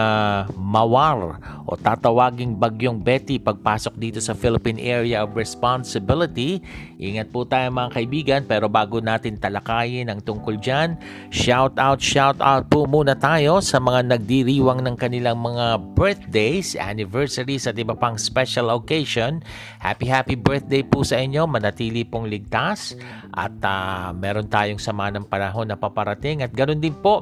uh, 0.49 0.52
Mawar 0.56 1.37
o 1.68 1.76
tatawaging 1.76 2.56
bagyong 2.56 3.00
Betty 3.00 3.37
pagpasok 3.37 3.94
dito 4.00 4.18
sa 4.20 4.32
Philippine 4.32 4.80
Area 4.80 5.25
of 5.25 5.37
Responsibility. 5.37 6.64
Ingat 6.97 7.28
po 7.28 7.44
tayo 7.44 7.68
mga 7.68 7.90
kaibigan 7.92 8.40
pero 8.49 8.66
bago 8.73 8.99
natin 9.04 9.37
talakayin 9.37 10.08
ang 10.08 10.25
tungkol 10.25 10.56
dyan, 10.56 10.97
shout 11.28 11.76
out, 11.76 12.00
shout 12.00 12.40
out 12.40 12.66
po 12.73 12.88
muna 12.88 13.12
tayo 13.14 13.61
sa 13.61 13.76
mga 13.76 14.16
nagdiriwang 14.16 14.80
ng 14.80 14.97
kanilang 14.97 15.38
mga 15.38 15.80
birthdays, 15.92 16.75
anniversaries 16.80 17.68
at 17.68 17.76
iba 17.76 17.92
pang 17.92 18.16
special 18.16 18.73
occasion. 18.73 19.44
Happy 19.78 20.08
happy 20.08 20.35
birthday 20.35 20.80
po 20.80 21.04
sa 21.04 21.20
inyo, 21.20 21.44
manatili 21.44 22.02
pong 22.08 22.32
ligtas 22.32 22.97
at 23.37 23.54
uh, 23.62 24.11
meron 24.16 24.49
tayong 24.49 24.80
sama 24.80 25.12
ng 25.12 25.28
panahon 25.28 25.68
na 25.68 25.76
paparating 25.76 26.40
at 26.40 26.50
ganoon 26.50 26.80
din 26.80 26.97
po 26.99 27.17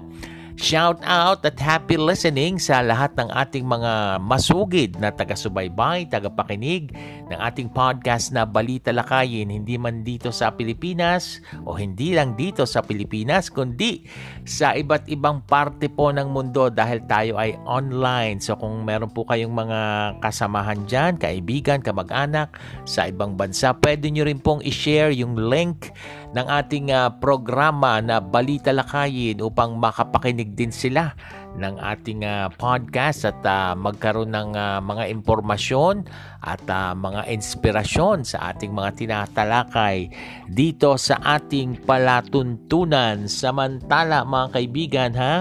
Shout 0.56 1.04
out 1.04 1.44
at 1.44 1.60
happy 1.60 2.00
listening 2.00 2.56
sa 2.56 2.80
lahat 2.80 3.12
ng 3.20 3.28
ating 3.28 3.68
mga 3.68 4.16
masugid 4.24 4.96
na 4.96 5.12
taga-subaybay, 5.12 6.08
taga-pakinig 6.08 6.96
ng 7.28 7.36
ating 7.36 7.68
podcast 7.68 8.32
na 8.32 8.48
Balita 8.48 8.88
Lakayin, 8.88 9.52
hindi 9.52 9.76
man 9.76 10.00
dito 10.00 10.32
sa 10.32 10.56
Pilipinas 10.56 11.44
o 11.68 11.76
hindi 11.76 12.16
lang 12.16 12.40
dito 12.40 12.64
sa 12.64 12.80
Pilipinas, 12.80 13.52
kundi 13.52 14.08
sa 14.48 14.72
iba't 14.72 15.12
ibang 15.12 15.44
parte 15.44 15.92
po 15.92 16.08
ng 16.08 16.32
mundo 16.32 16.72
dahil 16.72 17.04
tayo 17.04 17.36
ay 17.36 17.60
online. 17.68 18.40
So 18.40 18.56
kung 18.56 18.80
meron 18.88 19.12
po 19.12 19.28
kayong 19.28 19.52
mga 19.52 19.80
kasamahan 20.24 20.88
dyan, 20.88 21.20
kaibigan, 21.20 21.84
kamag-anak 21.84 22.56
sa 22.88 23.04
ibang 23.12 23.36
bansa, 23.36 23.76
pwede 23.84 24.08
nyo 24.08 24.24
rin 24.24 24.40
pong 24.40 24.64
i-share 24.64 25.12
yung 25.12 25.36
link 25.36 25.92
ng 26.36 26.46
ating 26.52 26.92
uh, 26.92 27.08
programa 27.16 27.96
na 28.04 28.20
Balita 28.20 28.68
Lakayin 28.68 29.40
upang 29.40 29.80
makapakinig 29.80 30.52
din 30.52 30.68
sila 30.68 31.16
ng 31.56 31.80
ating 31.80 32.28
uh, 32.28 32.52
podcast 32.60 33.24
at 33.24 33.40
uh, 33.40 33.72
magkaroon 33.72 34.36
ng 34.36 34.52
uh, 34.52 34.76
mga 34.84 35.08
impormasyon 35.16 36.04
at 36.44 36.60
uh, 36.68 36.92
mga 36.92 37.32
inspirasyon 37.32 38.28
sa 38.28 38.52
ating 38.52 38.76
mga 38.76 38.90
tinatalakay 39.00 40.12
dito 40.52 41.00
sa 41.00 41.16
ating 41.24 41.88
palatuntunan. 41.88 43.24
Samantala 43.24 44.28
mga 44.28 44.46
kaibigan 44.52 45.12
ha, 45.16 45.40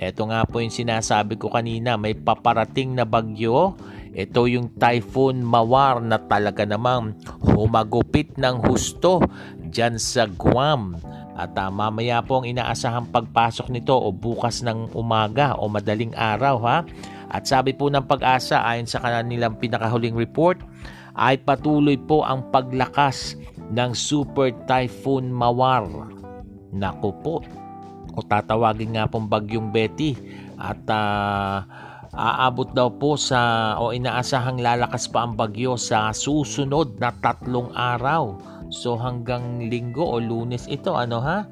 ito 0.00 0.24
nga 0.24 0.48
po 0.48 0.64
yung 0.64 0.72
sinasabi 0.72 1.36
ko 1.36 1.52
kanina, 1.52 2.00
may 2.00 2.16
paparating 2.16 2.96
na 2.96 3.04
bagyo 3.04 3.76
ito 4.10 4.50
yung 4.50 4.74
Typhoon 4.74 5.38
Mawar 5.46 6.02
na 6.02 6.18
talaga 6.18 6.66
namang 6.66 7.14
humagupit 7.46 8.34
ng 8.34 8.66
husto 8.66 9.22
dyan 9.70 9.96
sa 9.96 10.26
Guam. 10.26 10.98
At 11.38 11.56
uh, 11.56 11.72
mamaya 11.72 12.20
po 12.20 12.42
ang 12.42 12.46
inaasahang 12.50 13.08
pagpasok 13.08 13.72
nito 13.72 13.96
o 13.96 14.12
bukas 14.12 14.60
ng 14.60 14.92
umaga 14.92 15.56
o 15.56 15.70
madaling 15.70 16.12
araw 16.18 16.56
ha. 16.66 16.78
At 17.30 17.46
sabi 17.46 17.72
po 17.72 17.88
ng 17.88 18.04
pag-asa 18.04 18.60
ayon 18.66 18.90
sa 18.90 19.00
kanilang 19.00 19.56
pinakahuling 19.56 20.18
report 20.18 20.58
ay 21.14 21.38
patuloy 21.40 21.96
po 21.96 22.26
ang 22.26 22.44
paglakas 22.50 23.38
ng 23.70 23.94
Super 23.94 24.50
Typhoon 24.66 25.30
Mawar. 25.30 25.86
Naku 26.74 27.14
po, 27.22 27.42
o 28.14 28.18
tatawagin 28.20 28.98
nga 28.98 29.06
pong 29.06 29.30
bagyong 29.30 29.70
Betty 29.70 30.18
at 30.58 30.82
uh, 30.90 31.62
Aabot 32.10 32.66
daw 32.74 32.90
po 32.90 33.14
sa 33.14 33.78
o 33.78 33.94
inaasahang 33.94 34.58
lalakas 34.58 35.06
pa 35.06 35.22
ang 35.22 35.38
bagyo 35.38 35.78
sa 35.78 36.10
susunod 36.10 36.98
na 36.98 37.14
tatlong 37.14 37.70
araw. 37.70 38.34
So 38.70 38.94
hanggang 38.94 39.66
linggo 39.66 40.02
o 40.02 40.16
lunes 40.22 40.70
ito 40.70 40.94
ano 40.94 41.18
ha? 41.18 41.44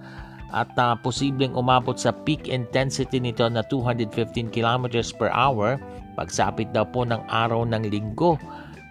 At 0.48 0.72
uh, 0.80 0.96
posibleng 1.04 1.52
umabot 1.52 2.00
sa 2.00 2.14
peak 2.24 2.48
intensity 2.48 3.20
nito 3.20 3.44
na 3.52 3.60
215 3.68 4.48
km 4.48 4.88
per 5.20 5.28
hour 5.28 5.76
pagsapit 6.16 6.72
daw 6.72 6.88
po 6.88 7.04
ng 7.04 7.20
araw 7.28 7.68
ng 7.68 7.84
linggo. 7.92 8.40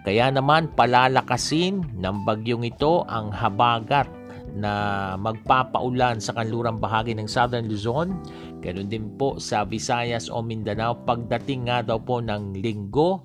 Kaya 0.06 0.32
naman 0.32 0.72
palalakasin 0.72 1.84
ng 1.98 2.16
bagyong 2.24 2.64
ito 2.64 3.04
ang 3.10 3.28
habagat 3.34 4.08
na 4.56 5.14
magpapaulan 5.20 6.16
sa 6.22 6.32
kanlurang 6.32 6.80
bahagi 6.80 7.12
ng 7.12 7.28
Southern 7.28 7.68
Luzon. 7.68 8.16
Ganun 8.64 8.88
din 8.88 9.12
po 9.20 9.36
sa 9.36 9.68
Visayas 9.68 10.32
o 10.32 10.40
Mindanao 10.40 10.96
pagdating 11.04 11.68
nga 11.68 11.84
daw 11.84 12.00
po 12.00 12.24
ng 12.24 12.56
linggo 12.56 13.20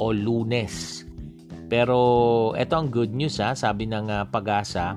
o 0.00 0.06
lunes. 0.10 1.03
Pero 1.74 1.98
ito 2.54 2.74
ang 2.78 2.86
good 2.86 3.10
news 3.10 3.42
ha, 3.42 3.50
sabi 3.58 3.90
ng 3.90 4.06
uh, 4.06 4.22
pag-asa, 4.30 4.94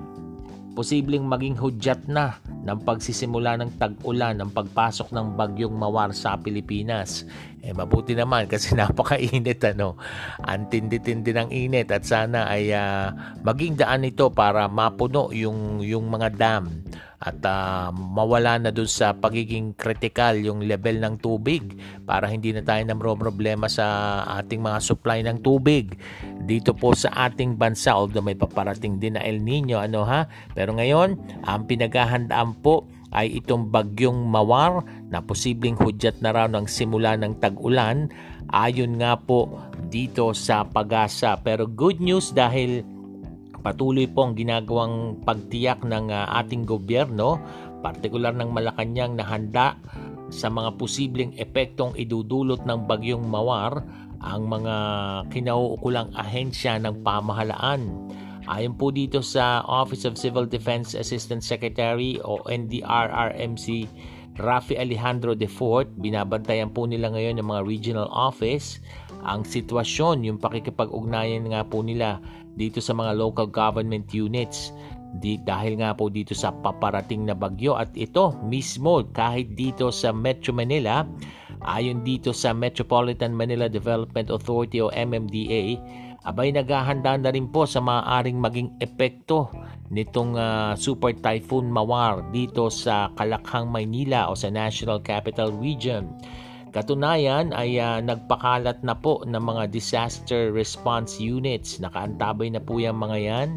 posibleng 0.78 1.26
maging 1.26 1.58
hudyat 1.58 2.06
na 2.06 2.38
ng 2.46 2.86
pagsisimula 2.86 3.58
ng 3.58 3.82
tag-ulan 3.82 4.38
ng 4.38 4.54
pagpasok 4.54 5.10
ng 5.10 5.34
bagyong 5.34 5.74
mawar 5.74 6.14
sa 6.14 6.38
Pilipinas. 6.38 7.26
Eh 7.66 7.74
mabuti 7.74 8.14
naman 8.14 8.46
kasi 8.46 8.72
napakainit 8.78 9.58
ano. 9.66 9.98
Antindi-tindi 10.46 11.34
ng 11.34 11.50
init 11.50 11.90
at 11.90 12.06
sana 12.06 12.46
ay 12.46 12.70
uh, 12.70 13.10
maging 13.42 13.82
daan 13.82 14.06
ito 14.06 14.30
para 14.30 14.70
mapuno 14.70 15.34
yung 15.34 15.82
yung 15.82 16.06
mga 16.06 16.30
dam 16.38 16.70
at 17.18 17.42
uh, 17.42 17.90
mawala 17.90 18.62
na 18.62 18.70
dun 18.70 18.86
sa 18.86 19.18
pagiging 19.18 19.74
critical 19.74 20.38
yung 20.38 20.62
level 20.70 21.02
ng 21.02 21.18
tubig 21.18 21.74
para 22.06 22.30
hindi 22.30 22.54
na 22.54 22.62
tayo 22.62 22.86
namro 22.86 23.18
problema 23.18 23.66
sa 23.66 24.22
ating 24.38 24.62
mga 24.62 24.80
supply 24.86 25.26
ng 25.26 25.42
tubig. 25.42 25.98
Dito 26.46 26.78
po 26.78 26.94
sa 26.94 27.10
ating 27.26 27.58
bansa 27.58 27.98
although 27.98 28.22
may 28.22 28.38
paparating 28.38 29.02
din 29.02 29.18
na 29.18 29.26
El 29.26 29.42
Nino 29.42 29.82
ano 29.82 30.06
ha? 30.06 30.30
Pero 30.54 30.78
ngayon 30.78 31.42
ang 31.42 31.66
pinaghahandaan 31.66 32.62
po 32.62 32.86
ay 33.16 33.40
itong 33.40 33.72
bagyong 33.72 34.28
mawar 34.28 34.84
na 35.08 35.24
posibleng 35.24 35.80
hudyat 35.80 36.20
na 36.20 36.36
raw 36.36 36.46
ng 36.46 36.68
simula 36.68 37.16
ng 37.16 37.40
tag-ulan. 37.40 38.12
Ayon 38.52 39.00
nga 39.00 39.16
po 39.16 39.58
dito 39.88 40.36
sa 40.36 40.68
pag-asa. 40.68 41.40
Pero 41.40 41.66
good 41.66 42.04
news 42.04 42.36
dahil 42.36 42.84
Patuloy 43.66 44.06
pong 44.06 44.38
ginagawang 44.38 45.22
pagtiyak 45.26 45.82
ng 45.82 46.14
uh, 46.14 46.30
ating 46.42 46.64
gobyerno, 46.64 47.42
partikular 47.82 48.34
ng 48.34 48.50
Malacanang 48.54 49.18
na 49.18 49.26
handa 49.26 49.78
sa 50.28 50.52
mga 50.52 50.76
posibleng 50.76 51.32
epektong 51.40 51.96
idudulot 51.96 52.64
ng 52.68 52.86
bagyong 52.86 53.24
Mawar 53.26 53.80
ang 54.22 54.50
mga 54.50 54.76
kinauukulang 55.32 56.12
ahensya 56.18 56.82
ng 56.82 57.06
pamahalaan. 57.06 58.12
Ayon 58.48 58.80
po 58.80 58.96
dito 58.96 59.20
sa 59.20 59.60
Office 59.68 60.08
of 60.08 60.16
Civil 60.16 60.48
Defense 60.48 60.96
Assistant 60.96 61.44
Secretary 61.44 62.16
o 62.24 62.40
NDRRMC 62.48 63.88
Rafi 64.38 64.78
Alejandro 64.78 65.34
de 65.34 65.50
Fort, 65.50 65.90
binabantayan 65.98 66.70
po 66.72 66.86
nila 66.86 67.10
ngayon 67.12 67.42
ng 67.42 67.48
mga 67.50 67.62
regional 67.66 68.10
office 68.14 68.80
ang 69.26 69.44
sitwasyon, 69.44 70.24
yung 70.24 70.40
pakikipag-ugnayan 70.40 71.50
nga 71.52 71.66
po 71.66 71.82
nila 71.82 72.22
dito 72.58 72.82
sa 72.82 72.92
mga 72.98 73.14
local 73.16 73.48
government 73.48 74.10
units 74.12 74.74
di, 75.22 75.40
dahil 75.40 75.80
nga 75.80 75.96
po 75.96 76.12
dito 76.12 76.36
sa 76.36 76.52
paparating 76.52 77.24
na 77.24 77.38
bagyo 77.38 77.78
at 77.78 77.94
ito 77.96 78.36
mismo 78.44 79.06
kahit 79.16 79.56
dito 79.56 79.94
sa 79.94 80.12
Metro 80.12 80.52
Manila 80.52 81.08
ayon 81.64 82.04
dito 82.04 82.36
sa 82.36 82.52
Metropolitan 82.52 83.34
Manila 83.34 83.72
Development 83.72 84.28
Authority 84.30 84.84
o 84.84 84.92
MMDA 84.92 85.80
abay 86.28 86.52
naghahanda 86.52 87.16
na 87.16 87.32
rin 87.32 87.48
po 87.48 87.64
sa 87.64 87.80
maaaring 87.80 88.36
maging 88.36 88.70
epekto 88.84 89.48
nitong 89.88 90.36
uh, 90.36 90.76
Super 90.76 91.16
Typhoon 91.16 91.72
Mawar 91.72 92.20
dito 92.36 92.68
sa 92.68 93.08
Kalakhang, 93.16 93.72
Maynila 93.72 94.28
o 94.28 94.36
sa 94.36 94.52
National 94.52 95.00
Capital 95.00 95.56
Region. 95.56 96.12
Katunayan 96.78 97.58
ay 97.58 97.82
uh, 97.82 97.98
nagpakalat 98.06 98.86
na 98.86 98.94
po 98.94 99.26
ng 99.26 99.42
mga 99.42 99.74
disaster 99.74 100.54
response 100.54 101.18
units. 101.18 101.82
Nakaantabay 101.82 102.54
na 102.54 102.62
po 102.62 102.78
yung 102.78 103.02
mga 103.02 103.18
yan. 103.18 103.50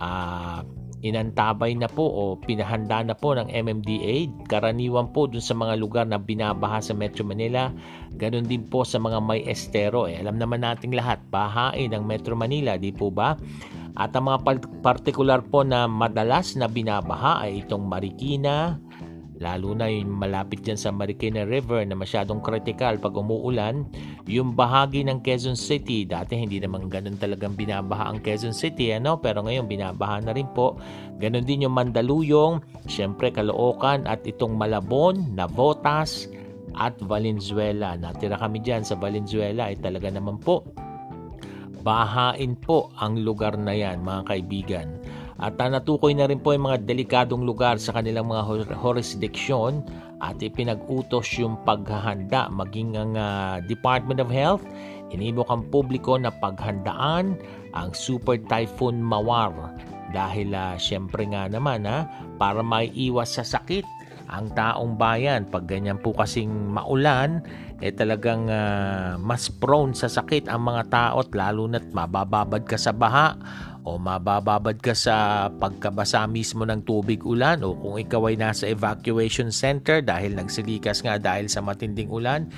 Uh, 0.00 0.64
inantabay 1.04 1.76
na 1.76 1.92
po 1.92 2.08
o 2.08 2.22
pinahanda 2.40 3.04
na 3.04 3.12
po 3.12 3.36
ng 3.36 3.52
MMDA. 3.52 4.48
Karaniwan 4.48 5.12
po 5.12 5.28
dun 5.28 5.44
sa 5.44 5.52
mga 5.52 5.76
lugar 5.76 6.08
na 6.08 6.16
binabaha 6.16 6.80
sa 6.80 6.96
Metro 6.96 7.20
Manila. 7.20 7.68
Ganon 8.16 8.48
din 8.48 8.64
po 8.64 8.88
sa 8.88 8.96
mga 8.96 9.20
may 9.20 9.44
estero. 9.44 10.08
Eh, 10.08 10.16
alam 10.16 10.40
naman 10.40 10.64
nating 10.64 10.96
lahat, 10.96 11.20
bahain 11.28 11.92
ng 11.92 12.00
Metro 12.00 12.32
Manila, 12.32 12.80
di 12.80 12.96
po 12.96 13.12
ba? 13.12 13.36
At 13.94 14.16
ang 14.16 14.32
mga 14.32 14.40
partikular 14.80 15.44
po 15.44 15.60
na 15.62 15.84
madalas 15.84 16.56
na 16.56 16.64
binabaha 16.64 17.44
ay 17.44 17.60
itong 17.62 17.84
Marikina, 17.84 18.80
lalo 19.42 19.74
na 19.74 19.90
yung 19.90 20.14
malapit 20.14 20.62
dyan 20.62 20.78
sa 20.78 20.94
Marikina 20.94 21.42
River 21.42 21.82
na 21.82 21.98
masyadong 21.98 22.38
critical 22.42 22.98
pag 23.02 23.14
umuulan, 23.18 23.82
yung 24.30 24.54
bahagi 24.54 25.02
ng 25.02 25.22
Quezon 25.26 25.58
City, 25.58 26.06
dati 26.06 26.38
hindi 26.38 26.62
naman 26.62 26.86
ganun 26.86 27.18
talagang 27.18 27.58
binabaha 27.58 28.10
ang 28.10 28.22
Quezon 28.22 28.54
City, 28.54 28.94
ano? 28.94 29.18
pero 29.18 29.42
ngayon 29.42 29.66
binabaha 29.66 30.22
na 30.22 30.32
rin 30.34 30.46
po. 30.54 30.78
Ganon 31.18 31.46
din 31.46 31.66
yung 31.66 31.74
Mandaluyong, 31.74 32.62
syempre 32.86 33.34
Caloocan 33.34 34.06
at 34.06 34.22
itong 34.26 34.54
Malabon, 34.54 35.34
Navotas 35.34 36.30
at 36.74 36.94
Valenzuela. 37.02 37.94
Natira 37.94 38.38
kami 38.38 38.62
dyan 38.62 38.82
sa 38.82 38.98
Valenzuela 38.98 39.70
ay 39.70 39.78
talaga 39.78 40.10
naman 40.10 40.38
po 40.42 40.62
bahain 41.84 42.56
po 42.56 42.88
ang 42.96 43.20
lugar 43.20 43.60
na 43.60 43.76
yan 43.76 44.00
mga 44.00 44.22
kaibigan. 44.24 44.88
At 45.44 45.60
natukoy 45.60 46.16
na 46.16 46.24
rin 46.24 46.40
po 46.40 46.56
yung 46.56 46.64
mga 46.72 46.88
delikadong 46.88 47.44
lugar 47.44 47.76
sa 47.76 47.92
kanilang 47.92 48.32
mga 48.32 48.64
jurisdiction 48.80 49.84
at 50.24 50.40
ipinag-utos 50.40 51.36
yung 51.36 51.60
paghahanda. 51.68 52.48
Maging 52.48 52.96
ang 52.96 53.12
uh, 53.12 53.60
Department 53.68 54.24
of 54.24 54.32
Health 54.32 54.64
inibok 55.12 55.52
ang 55.52 55.68
publiko 55.68 56.16
na 56.16 56.32
paghandaan 56.32 57.36
ang 57.76 57.90
Super 57.92 58.40
Typhoon 58.48 59.04
Mawar. 59.04 59.52
Dahil 60.16 60.56
uh, 60.56 60.80
syempre 60.80 61.28
nga 61.28 61.44
naman 61.44 61.84
ha, 61.84 62.08
para 62.40 62.64
maiiwas 62.64 63.36
sa 63.36 63.44
sakit 63.44 63.84
ang 64.32 64.48
taong 64.56 64.96
bayan. 64.96 65.44
Pag 65.44 65.68
ganyan 65.68 66.00
po 66.00 66.16
kasing 66.16 66.72
maulan 66.72 67.44
eh 67.84 67.92
talagang 67.92 68.48
uh, 68.48 69.20
mas 69.20 69.52
prone 69.52 69.92
sa 69.92 70.08
sakit 70.08 70.48
ang 70.48 70.64
mga 70.64 70.88
tao 70.88 71.20
at 71.20 71.28
lalo 71.36 71.68
na't 71.68 71.84
mabababad 71.92 72.64
ka 72.64 72.80
sa 72.80 72.96
baha 72.96 73.36
o 73.84 74.00
mabababad 74.00 74.80
ka 74.80 74.96
sa 74.96 75.46
pagkabasa 75.52 76.24
mismo 76.24 76.64
ng 76.64 76.80
tubig 76.88 77.20
ulan 77.20 77.60
o 77.60 77.76
kung 77.76 78.00
ikaw 78.00 78.32
ay 78.32 78.40
nasa 78.40 78.64
evacuation 78.64 79.52
center 79.52 80.00
dahil 80.00 80.32
nagsilikas 80.32 81.04
nga 81.04 81.20
dahil 81.20 81.52
sa 81.52 81.60
matinding 81.60 82.08
ulan, 82.08 82.48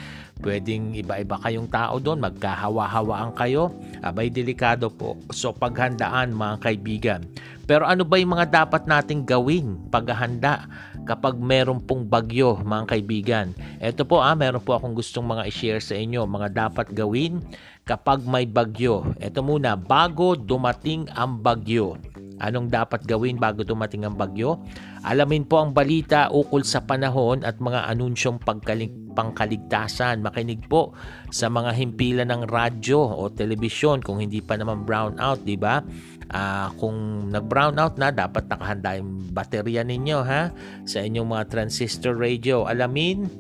pwedeng 0.47 0.95
iba-iba 0.95 1.35
kayong 1.43 1.67
tao 1.67 1.99
doon, 1.99 2.23
magkahawa-hawaan 2.23 3.35
kayo, 3.35 3.75
abay 4.07 4.31
delikado 4.31 4.87
po. 4.87 5.19
So 5.35 5.51
paghandaan 5.51 6.31
mga 6.31 6.57
kaibigan. 6.63 7.21
Pero 7.67 7.83
ano 7.83 8.07
ba 8.07 8.23
yung 8.23 8.39
mga 8.39 8.63
dapat 8.63 8.87
nating 8.87 9.27
gawing 9.27 9.91
paghahanda 9.91 10.71
kapag 11.03 11.35
meron 11.35 11.83
pong 11.83 12.07
bagyo 12.07 12.63
mga 12.63 12.95
kaibigan? 12.95 13.47
Ito 13.83 14.07
po 14.07 14.23
ah, 14.23 14.39
meron 14.39 14.63
po 14.63 14.79
akong 14.79 14.95
gustong 14.95 15.27
mga 15.27 15.51
i-share 15.51 15.83
sa 15.83 15.99
inyo, 15.99 16.23
mga 16.31 16.55
dapat 16.55 16.95
gawin 16.95 17.43
kapag 17.87 18.27
may 18.27 18.51
bagyo. 18.51 19.15
Ito 19.23 19.47
muna, 19.47 19.79
bago 19.79 20.35
dumating 20.35 21.07
ang 21.15 21.39
bagyo. 21.39 21.95
Anong 22.43 22.67
dapat 22.67 23.07
gawin 23.07 23.39
bago 23.39 23.63
dumating 23.63 24.03
ang 24.03 24.19
bagyo? 24.19 24.59
Alamin 25.07 25.47
po 25.47 25.63
ang 25.63 25.71
balita 25.71 26.27
ukol 26.35 26.67
sa 26.67 26.83
panahon 26.83 27.47
at 27.47 27.63
mga 27.63 27.87
anunsyong 27.87 28.43
pagkalig 28.43 28.91
pangkaligtasan. 29.15 30.19
Makinig 30.19 30.67
po 30.67 30.99
sa 31.31 31.47
mga 31.47 31.73
himpilan 31.79 32.29
ng 32.35 32.51
radyo 32.51 32.99
o 32.99 33.31
telebisyon 33.31 34.03
kung 34.03 34.19
hindi 34.19 34.43
pa 34.43 34.59
naman 34.59 34.83
brown 34.83 35.17
out, 35.23 35.47
di 35.47 35.55
ba? 35.55 35.79
Uh, 36.27 36.69
kung 36.83 37.31
nag-brown 37.31 37.79
na, 37.79 38.11
dapat 38.11 38.51
nakahanda 38.51 38.99
yung 38.99 39.31
baterya 39.31 39.87
ninyo 39.87 40.19
ha 40.27 40.51
sa 40.85 41.07
inyong 41.07 41.39
mga 41.39 41.45
transistor 41.55 42.19
radio. 42.19 42.67
Alamin 42.67 43.31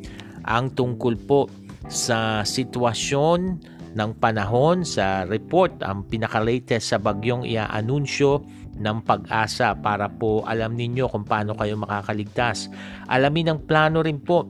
ang 0.46 0.70
tungkol 0.70 1.18
po 1.18 1.50
sa 1.90 2.46
sitwasyon 2.46 3.74
ng 3.96 4.11
panahon 4.20 4.85
sa 4.85 5.24
report 5.24 5.80
ang 5.80 6.04
pinaka-latest 6.04 6.92
sa 6.92 6.98
bagyong 7.00 7.48
iaanunsyo 7.48 8.44
ng 8.76 8.98
pag-asa 9.09 9.72
para 9.72 10.12
po 10.12 10.44
alam 10.44 10.76
ninyo 10.76 11.09
kung 11.09 11.24
paano 11.24 11.56
kayo 11.56 11.80
makakaligtas. 11.80 12.68
Alamin 13.09 13.56
ang 13.56 13.61
plano 13.64 14.04
rin 14.04 14.20
po 14.20 14.44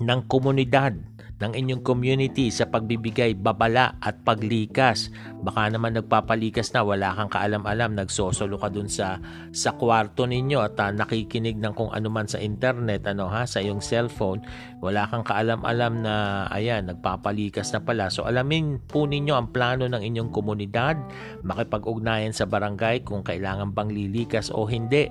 ng 0.00 0.20
komunidad 0.30 0.94
ng 1.40 1.52
inyong 1.56 1.82
community 1.82 2.52
sa 2.52 2.68
pagbibigay 2.68 3.32
babala 3.32 3.96
at 4.04 4.20
paglikas. 4.22 5.08
Baka 5.40 5.72
naman 5.72 5.96
nagpapalikas 5.96 6.76
na 6.76 6.84
wala 6.84 7.16
kang 7.16 7.32
kaalam-alam, 7.32 7.96
nagsosolo 7.96 8.60
ka 8.60 8.68
dun 8.68 8.92
sa 8.92 9.16
sa 9.56 9.72
kwarto 9.72 10.28
ninyo 10.28 10.60
at 10.60 10.76
uh, 10.76 10.92
nakikinig 10.92 11.56
ng 11.56 11.72
kung 11.72 11.88
ano 11.90 12.12
man 12.12 12.28
sa 12.28 12.36
internet 12.36 13.08
ano 13.08 13.32
ha 13.32 13.48
sa 13.48 13.64
iyong 13.64 13.80
cellphone, 13.80 14.44
wala 14.84 15.08
kang 15.08 15.24
kaalam-alam 15.24 16.04
na 16.04 16.44
ayan, 16.52 16.92
nagpapalikas 16.92 17.72
na 17.72 17.80
pala. 17.80 18.12
So 18.12 18.28
alamin 18.28 18.76
po 18.84 19.08
ninyo 19.08 19.32
ang 19.32 19.48
plano 19.48 19.88
ng 19.88 20.04
inyong 20.04 20.28
komunidad, 20.28 21.00
makipag-ugnayan 21.40 22.36
sa 22.36 22.44
barangay 22.44 23.00
kung 23.08 23.24
kailangan 23.24 23.72
bang 23.72 23.88
lilikas 23.88 24.52
o 24.52 24.68
hindi. 24.68 25.08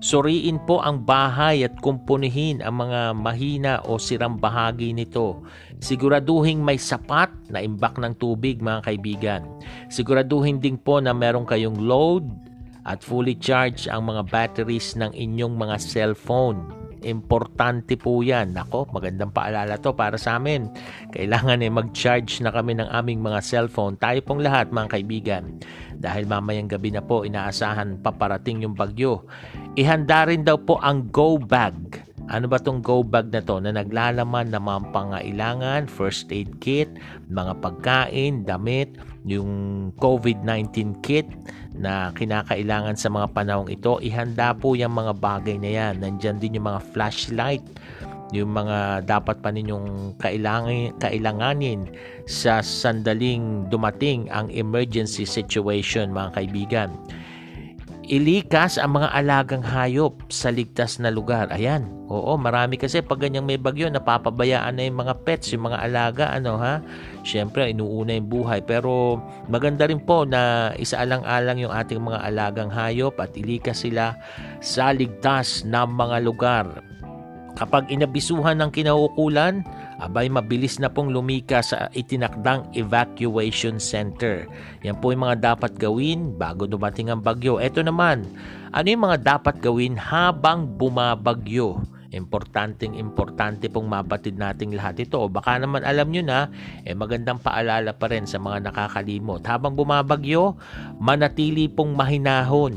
Suriin 0.00 0.60
po 0.64 0.80
ang 0.80 1.04
bahay 1.04 1.60
at 1.64 1.76
kumpunihin 1.80 2.64
ang 2.64 2.84
mga 2.84 3.00
mahina 3.12 3.72
o 3.84 4.00
sirang 4.00 4.40
bahagi 4.40 4.96
nito. 4.96 5.44
Siguraduhin 5.80 6.60
may 6.60 6.76
sapat 6.76 7.32
na 7.48 7.64
imbak 7.64 7.96
ng 7.96 8.12
tubig 8.20 8.60
mga 8.60 8.84
kaibigan. 8.84 9.42
Siguraduhin 9.88 10.60
din 10.60 10.76
po 10.76 11.00
na 11.00 11.16
meron 11.16 11.48
kayong 11.48 11.80
load 11.80 12.28
at 12.84 13.00
fully 13.00 13.32
charged 13.32 13.88
ang 13.88 14.08
mga 14.12 14.28
batteries 14.28 14.92
ng 15.00 15.08
inyong 15.16 15.56
mga 15.56 15.80
cellphone. 15.80 16.68
Importante 17.00 17.96
po 17.96 18.20
yan. 18.20 18.52
Nako, 18.52 18.84
magandang 18.92 19.32
paalala 19.32 19.80
to 19.80 19.96
para 19.96 20.20
sa 20.20 20.36
amin. 20.36 20.68
Kailangan 21.16 21.64
eh 21.64 21.72
mag-charge 21.72 22.44
na 22.44 22.52
kami 22.52 22.76
ng 22.76 22.92
aming 22.92 23.24
mga 23.24 23.40
cellphone. 23.40 23.96
Tayo 23.96 24.20
pong 24.20 24.44
lahat 24.44 24.68
mga 24.68 25.00
kaibigan. 25.00 25.44
Dahil 25.96 26.28
mamayang 26.28 26.68
gabi 26.68 26.92
na 26.92 27.00
po 27.00 27.24
inaasahan 27.24 28.04
paparating 28.04 28.68
yung 28.68 28.76
bagyo. 28.76 29.24
Ihanda 29.80 30.28
rin 30.28 30.44
daw 30.44 30.60
po 30.60 30.76
ang 30.84 31.08
go 31.08 31.40
bag 31.40 32.04
ano 32.30 32.46
ba 32.46 32.62
tong 32.62 32.78
go 32.78 33.02
bag 33.02 33.34
na 33.34 33.42
to 33.42 33.58
na 33.58 33.74
naglalaman 33.74 34.54
ng 34.54 34.62
mga 34.62 34.80
pangailangan, 34.94 35.90
first 35.90 36.30
aid 36.30 36.62
kit, 36.62 36.86
mga 37.26 37.58
pagkain, 37.58 38.46
damit, 38.46 38.94
yung 39.26 39.50
COVID-19 39.98 41.02
kit 41.02 41.26
na 41.74 42.14
kinakailangan 42.14 42.94
sa 42.94 43.10
mga 43.10 43.34
panahong 43.34 43.66
ito. 43.66 43.98
Ihanda 43.98 44.54
po 44.54 44.78
yung 44.78 44.94
mga 44.94 45.18
bagay 45.18 45.58
na 45.58 45.70
yan. 45.74 45.94
Nandyan 45.98 46.38
din 46.38 46.56
yung 46.62 46.70
mga 46.70 46.86
flashlight, 46.94 47.66
yung 48.30 48.54
mga 48.54 49.10
dapat 49.10 49.42
pa 49.42 49.50
ninyong 49.50 50.14
kailangan, 50.22 50.94
kailanganin 51.02 51.90
sa 52.30 52.62
sandaling 52.62 53.66
dumating 53.66 54.30
ang 54.30 54.46
emergency 54.54 55.26
situation 55.26 56.14
mga 56.14 56.30
kaibigan. 56.38 56.94
Ilikas 58.10 58.74
ang 58.74 58.98
mga 58.98 59.14
alagang 59.14 59.62
hayop 59.62 60.34
sa 60.34 60.50
ligtas 60.50 60.98
na 60.98 61.14
lugar. 61.14 61.46
Ayan. 61.54 61.86
Oo, 62.10 62.34
marami 62.34 62.74
kasi 62.74 63.06
pag 63.06 63.22
ganyang 63.22 63.46
may 63.46 63.54
bagyo, 63.54 63.86
napapabayaan 63.86 64.74
na 64.74 64.82
yung 64.82 64.98
mga 64.98 65.14
pets, 65.22 65.54
yung 65.54 65.70
mga 65.70 65.78
alaga, 65.78 66.26
ano 66.34 66.58
ha? 66.58 66.82
Siyempre, 67.22 67.70
inuuna 67.70 68.18
yung 68.18 68.26
buhay. 68.26 68.66
Pero 68.66 69.22
maganda 69.46 69.86
rin 69.86 70.02
po 70.02 70.26
na 70.26 70.74
isaalang-alang 70.74 71.62
yung 71.62 71.70
ating 71.70 72.02
mga 72.02 72.18
alagang 72.26 72.66
hayop 72.74 73.14
at 73.22 73.30
ilikas 73.38 73.86
sila 73.86 74.18
sa 74.58 74.90
ligtas 74.90 75.62
na 75.62 75.86
mga 75.86 76.18
lugar. 76.26 76.66
Kapag 77.62 77.94
inabisuhan 77.94 78.58
ng 78.58 78.74
kinauukulan, 78.74 79.62
abay 80.00 80.32
mabilis 80.32 80.80
na 80.80 80.88
pong 80.88 81.12
lumika 81.12 81.60
sa 81.60 81.92
itinakdang 81.92 82.64
evacuation 82.72 83.76
center. 83.76 84.48
Yan 84.80 84.96
po 84.96 85.12
yung 85.12 85.28
mga 85.28 85.54
dapat 85.54 85.76
gawin 85.76 86.32
bago 86.40 86.64
dumating 86.64 87.12
ang 87.12 87.20
bagyo. 87.20 87.60
Ito 87.60 87.84
naman, 87.84 88.24
ano 88.72 88.86
yung 88.88 89.04
mga 89.04 89.20
dapat 89.20 89.60
gawin 89.60 90.00
habang 90.00 90.64
bumabagyo? 90.80 91.84
Importanteng 92.10 92.98
importante 92.98 93.70
pong 93.70 93.86
mabatid 93.86 94.34
nating 94.34 94.74
lahat 94.74 95.06
ito. 95.06 95.22
Baka 95.30 95.62
naman 95.62 95.86
alam 95.86 96.10
nyo 96.10 96.26
na, 96.26 96.50
eh 96.82 96.90
magandang 96.90 97.38
paalala 97.38 97.94
pa 97.94 98.10
rin 98.10 98.26
sa 98.26 98.42
mga 98.42 98.66
nakakalimot. 98.66 99.46
Habang 99.46 99.78
bumabagyo, 99.78 100.58
manatili 100.98 101.70
pong 101.70 101.94
mahinahon. 101.94 102.74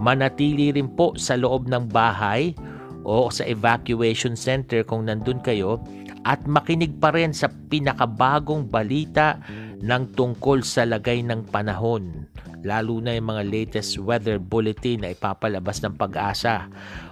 Manatili 0.00 0.72
rin 0.72 0.88
po 0.88 1.12
sa 1.20 1.36
loob 1.36 1.68
ng 1.68 1.92
bahay 1.92 2.56
o 3.04 3.28
sa 3.28 3.44
evacuation 3.44 4.32
center 4.32 4.80
kung 4.80 5.06
nandun 5.06 5.44
kayo 5.44 5.76
at 6.24 6.48
makinig 6.48 6.96
pa 6.98 7.12
rin 7.12 7.36
sa 7.36 7.52
pinakabagong 7.52 8.66
balita 8.66 9.38
ng 9.78 10.16
tungkol 10.16 10.64
sa 10.64 10.88
lagay 10.88 11.20
ng 11.20 11.46
panahon 11.52 12.26
lalo 12.64 12.98
na 12.98 13.14
yung 13.14 13.28
mga 13.28 13.44
latest 13.44 14.00
weather 14.00 14.40
bulletin 14.40 15.04
na 15.04 15.12
ipapalabas 15.12 15.84
ng 15.84 15.94
pag-asa. 16.00 16.66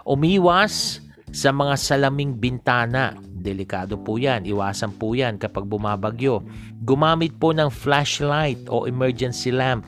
Umiwas 0.08 1.04
sa 1.30 1.52
mga 1.52 1.76
salaming 1.76 2.34
bintana. 2.40 3.14
Delikado 3.42 4.00
po 4.00 4.16
yan. 4.16 4.48
Iwasan 4.48 4.96
po 4.96 5.12
yan 5.12 5.36
kapag 5.36 5.68
bumabagyo. 5.68 6.40
Gumamit 6.82 7.36
po 7.36 7.52
ng 7.52 7.68
flashlight 7.68 8.64
o 8.72 8.88
emergency 8.88 9.52
lamp 9.52 9.84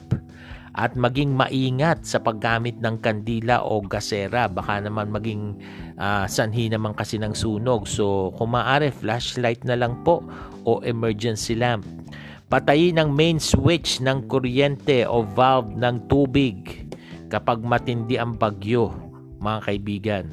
at 0.75 0.91
maging 0.99 1.31
maingat 1.31 2.03
sa 2.03 2.19
paggamit 2.19 2.75
ng 2.83 2.99
kandila 2.99 3.63
o 3.63 3.79
gasera. 3.79 4.51
Baka 4.51 4.83
naman 4.83 5.07
maging 5.07 5.55
uh, 5.95 6.27
sanhi 6.27 6.67
naman 6.67 6.91
kasi 6.91 7.15
ng 7.15 7.31
sunog. 7.31 7.87
So 7.87 8.35
kung 8.35 8.51
maaari, 8.51 8.91
flashlight 8.91 9.63
na 9.63 9.79
lang 9.79 10.03
po 10.03 10.19
o 10.67 10.83
emergency 10.83 11.55
lamp. 11.55 11.87
Patayin 12.51 12.99
ang 12.99 13.15
main 13.15 13.39
switch 13.39 14.03
ng 14.03 14.27
kuryente 14.27 15.07
o 15.07 15.23
valve 15.23 15.73
ng 15.79 16.11
tubig 16.11 16.85
kapag 17.31 17.63
matindi 17.63 18.19
ang 18.19 18.37
bagyo, 18.37 18.91
mga 19.41 19.59
kaibigan. 19.65 20.25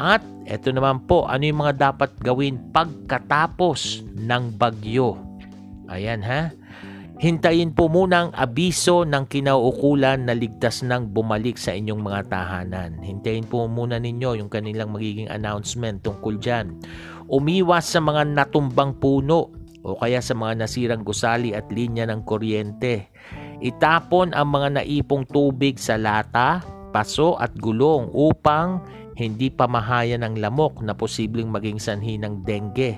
At 0.00 0.24
ito 0.48 0.72
naman 0.72 1.04
po, 1.04 1.28
ano 1.28 1.44
yung 1.44 1.60
mga 1.60 1.92
dapat 1.92 2.10
gawin 2.24 2.56
pagkatapos 2.72 4.06
ng 4.16 4.56
bagyo? 4.56 5.20
Ayan 5.90 6.24
ha. 6.24 6.54
Hintayin 7.20 7.76
po 7.76 7.92
muna 7.92 8.24
ang 8.24 8.30
abiso 8.32 9.04
ng 9.04 9.28
kinauukulan 9.28 10.24
na 10.24 10.32
ligtas 10.32 10.80
nang 10.80 11.12
bumalik 11.12 11.60
sa 11.60 11.76
inyong 11.76 12.00
mga 12.00 12.32
tahanan. 12.32 12.96
Hintayin 13.04 13.44
po 13.44 13.68
muna 13.68 14.00
ninyo 14.00 14.40
yung 14.40 14.48
kanilang 14.48 14.96
magiging 14.96 15.28
announcement 15.28 16.00
tungkol 16.00 16.40
dyan. 16.40 16.80
Umiwas 17.28 17.92
sa 17.92 18.00
mga 18.00 18.24
natumbang 18.24 18.96
puno 18.96 19.52
o 19.84 20.00
kaya 20.00 20.24
sa 20.24 20.32
mga 20.32 20.64
nasirang 20.64 21.04
gusali 21.04 21.52
at 21.52 21.68
linya 21.68 22.08
ng 22.08 22.24
kuryente. 22.24 23.12
Itapon 23.60 24.32
ang 24.32 24.56
mga 24.56 24.80
naipong 24.80 25.28
tubig 25.28 25.76
sa 25.76 26.00
lata, 26.00 26.64
paso 26.88 27.36
at 27.36 27.52
gulong 27.52 28.08
upang 28.16 28.80
hindi 29.20 29.52
pamahayan 29.52 30.24
ng 30.24 30.40
lamok 30.40 30.80
na 30.80 30.96
posibleng 30.96 31.52
maging 31.52 31.76
sanhi 31.76 32.16
ng 32.16 32.48
dengue. 32.48 32.96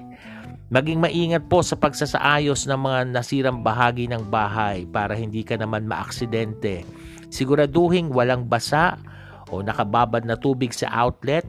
Maging 0.73 1.05
maingat 1.05 1.53
po 1.53 1.61
sa 1.61 1.77
pagsasaayos 1.77 2.65
ng 2.65 2.81
mga 2.81 3.01
nasirang 3.13 3.61
bahagi 3.61 4.09
ng 4.09 4.33
bahay 4.33 4.89
para 4.89 5.13
hindi 5.13 5.45
ka 5.45 5.61
naman 5.61 5.85
maaksidente. 5.85 6.89
Siguraduhin 7.29 8.09
walang 8.09 8.49
basa 8.49 8.97
o 9.53 9.61
nakababad 9.61 10.25
na 10.25 10.33
tubig 10.33 10.73
sa 10.73 10.89
outlet 10.97 11.45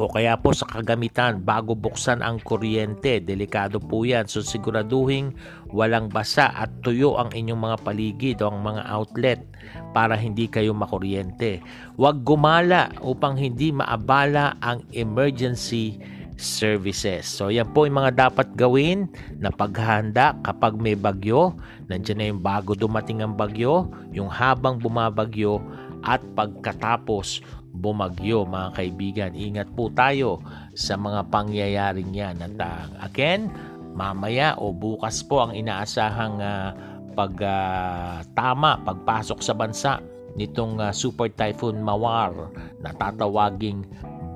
o 0.00 0.08
kaya 0.08 0.32
po 0.40 0.56
sa 0.56 0.64
kagamitan 0.64 1.44
bago 1.44 1.76
buksan 1.76 2.24
ang 2.24 2.40
kuryente. 2.40 3.20
Delikado 3.20 3.76
po 3.76 4.08
yan. 4.08 4.24
So 4.24 4.40
siguraduhin 4.40 5.36
walang 5.68 6.08
basa 6.08 6.48
at 6.48 6.72
tuyo 6.80 7.20
ang 7.20 7.28
inyong 7.36 7.60
mga 7.60 7.76
paligid 7.84 8.40
o 8.40 8.48
ang 8.48 8.64
mga 8.64 8.82
outlet 8.88 9.44
para 9.92 10.16
hindi 10.16 10.48
kayo 10.48 10.72
makuryente. 10.72 11.60
Huwag 12.00 12.24
gumala 12.24 12.96
upang 13.04 13.36
hindi 13.36 13.76
maabala 13.76 14.56
ang 14.64 14.88
emergency 14.96 16.00
services. 16.38 17.26
So 17.26 17.50
yan 17.50 17.74
po 17.74 17.84
yung 17.84 17.98
mga 17.98 18.30
dapat 18.30 18.54
gawin 18.54 19.10
na 19.42 19.50
paghahanda 19.50 20.38
kapag 20.46 20.78
may 20.78 20.94
bagyo. 20.94 21.52
Nandiyan 21.90 22.16
na 22.16 22.26
yung 22.30 22.40
bago 22.40 22.78
dumating 22.78 23.20
ang 23.20 23.34
bagyo, 23.34 23.90
yung 24.14 24.30
habang 24.30 24.78
bumabagyo 24.78 25.58
at 26.06 26.22
pagkatapos 26.38 27.42
bumagyo 27.74 28.46
mga 28.46 28.70
kaibigan. 28.78 29.32
Ingat 29.34 29.68
po 29.74 29.90
tayo 29.92 30.38
sa 30.78 30.94
mga 30.94 31.26
pangyayaring 31.28 32.14
yan. 32.14 32.38
At 32.38 32.54
uh, 32.62 32.86
again, 33.02 33.50
mamaya 33.98 34.54
o 34.62 34.70
bukas 34.70 35.26
po 35.26 35.42
ang 35.42 35.52
inaasahang 35.52 36.38
uh, 36.38 36.70
pag 37.18 37.34
uh, 37.42 38.22
tama 38.38 38.78
pagpasok 38.86 39.42
sa 39.42 39.54
bansa 39.58 39.98
nitong 40.38 40.78
uh, 40.78 40.94
Super 40.94 41.34
Typhoon 41.34 41.82
Mawar 41.82 42.54
na 42.78 42.94
tatawaging 42.94 43.82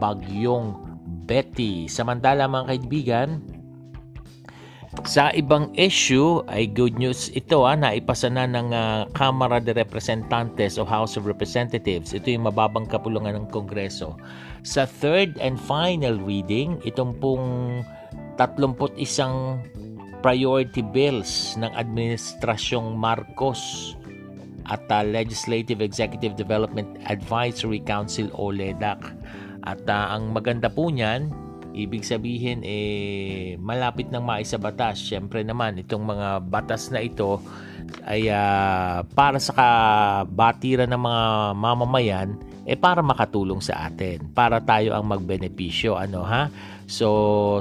Bagyong 0.02 0.91
Betty. 1.24 1.86
Samantala 1.86 2.50
mga 2.50 2.76
kaibigan, 2.76 3.28
sa 5.08 5.32
ibang 5.32 5.72
issue 5.72 6.44
ay 6.52 6.68
good 6.68 7.00
news 7.00 7.32
ito 7.32 7.64
ah, 7.64 7.72
naipasa 7.72 8.28
na 8.28 8.44
ng 8.44 8.76
uh, 8.76 9.08
Kamara 9.16 9.56
de 9.56 9.72
Representantes 9.72 10.76
o 10.76 10.84
House 10.84 11.16
of 11.16 11.24
Representatives. 11.24 12.12
Ito 12.12 12.28
yung 12.28 12.44
mababang 12.44 12.84
kapulungan 12.84 13.32
ng 13.40 13.46
Kongreso. 13.48 14.20
Sa 14.68 14.84
third 14.84 15.40
and 15.40 15.56
final 15.56 16.20
reading, 16.20 16.76
itong 16.84 17.16
pong 17.24 17.80
31 18.36 19.64
priority 20.20 20.84
bills 20.84 21.56
ng 21.58 21.72
Administrasyong 21.72 22.94
Marcos 22.94 23.96
at 24.70 24.84
uh, 24.92 25.02
Legislative 25.02 25.82
Executive 25.82 26.38
Development 26.38 27.00
Advisory 27.10 27.82
Council 27.82 28.30
o 28.38 28.52
LEDAC. 28.54 29.02
At 29.62 29.86
uh, 29.86 30.18
ang 30.18 30.34
maganda 30.34 30.68
po 30.68 30.90
niyan, 30.90 31.30
Ibig 31.72 32.04
sabihin, 32.04 32.60
eh, 32.68 33.56
malapit 33.56 34.12
nang 34.12 34.28
maisabatas. 34.28 35.00
Siyempre 35.08 35.40
naman, 35.40 35.80
itong 35.80 36.04
mga 36.04 36.44
batas 36.44 36.92
na 36.92 37.00
ito 37.00 37.40
ay 38.04 38.28
uh, 38.28 39.00
para 39.16 39.40
sa 39.40 39.56
kabatiran 39.56 40.92
ng 40.92 41.00
mga 41.00 41.24
mamamayan, 41.56 42.28
eh 42.68 42.76
para 42.76 43.00
makatulong 43.00 43.64
sa 43.64 43.88
atin, 43.88 44.30
para 44.36 44.60
tayo 44.60 44.92
ang 44.92 45.08
magbenepisyo, 45.08 45.96
ano 45.96 46.22
ha? 46.22 46.52
So, 46.84 47.08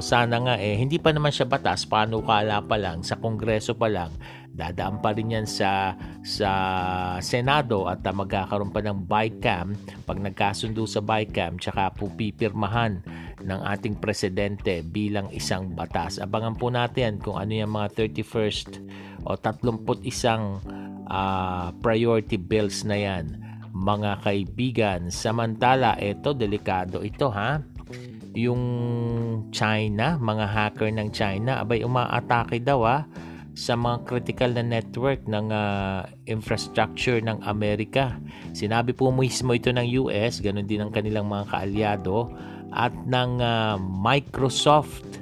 sana 0.04 0.36
nga 0.44 0.54
eh, 0.60 0.76
hindi 0.76 1.00
pa 1.00 1.08
naman 1.10 1.32
siya 1.32 1.48
batas, 1.48 1.88
paano 1.88 2.20
kala 2.20 2.60
pa 2.68 2.76
lang, 2.76 3.00
sa 3.00 3.16
kongreso 3.16 3.72
pa 3.72 3.88
lang, 3.88 4.12
dadaan 4.52 5.00
pa 5.00 5.16
rin 5.16 5.32
yan 5.32 5.48
sa 5.48 5.96
sa 6.20 6.52
Senado 7.24 7.88
at 7.88 8.04
uh, 8.04 8.12
magkakaroon 8.12 8.68
pa 8.68 8.84
ng 8.84 9.08
BICAM 9.08 9.72
pag 10.04 10.18
nagkasundo 10.20 10.84
sa 10.84 11.00
BICAM 11.00 11.56
tsaka 11.56 11.88
po 11.96 12.12
pipirmahan 12.12 13.00
ng 13.42 13.60
ating 13.64 13.98
presidente 13.98 14.84
bilang 14.84 15.32
isang 15.32 15.72
batas. 15.72 16.20
Abangan 16.20 16.54
po 16.54 16.68
natin 16.68 17.18
kung 17.18 17.40
ano 17.40 17.50
yung 17.50 17.72
mga 17.72 18.12
31st 18.12 18.70
o 19.24 19.34
31 19.40 20.04
uh, 21.08 21.72
priority 21.80 22.36
bills 22.36 22.84
na 22.84 22.96
yan 23.00 23.40
mga 23.72 24.20
kaibigan. 24.20 25.08
Samantala, 25.08 25.96
ito 25.96 26.36
delikado 26.36 27.00
ito 27.00 27.32
ha 27.32 27.64
yung 28.32 28.64
China, 29.52 30.16
mga 30.16 30.46
hacker 30.48 30.88
ng 30.88 31.08
China, 31.12 31.60
abay 31.60 31.84
umaatake 31.84 32.64
daw 32.64 32.80
ah 32.84 33.04
sa 33.52 33.76
mga 33.76 34.08
critical 34.08 34.56
na 34.56 34.64
network 34.64 35.28
ng 35.28 35.52
uh, 35.52 36.08
infrastructure 36.24 37.20
ng 37.20 37.44
Amerika. 37.44 38.16
Sinabi 38.56 38.96
po 38.96 39.12
mismo 39.12 39.52
ito 39.52 39.68
ng 39.68 39.84
US, 40.04 40.40
ganun 40.40 40.64
din 40.64 40.80
ang 40.80 40.92
kanilang 40.92 41.28
mga 41.28 41.52
kaalyado 41.52 42.32
at 42.72 42.92
ng 43.04 43.32
uh, 43.40 43.76
Microsoft. 43.80 45.20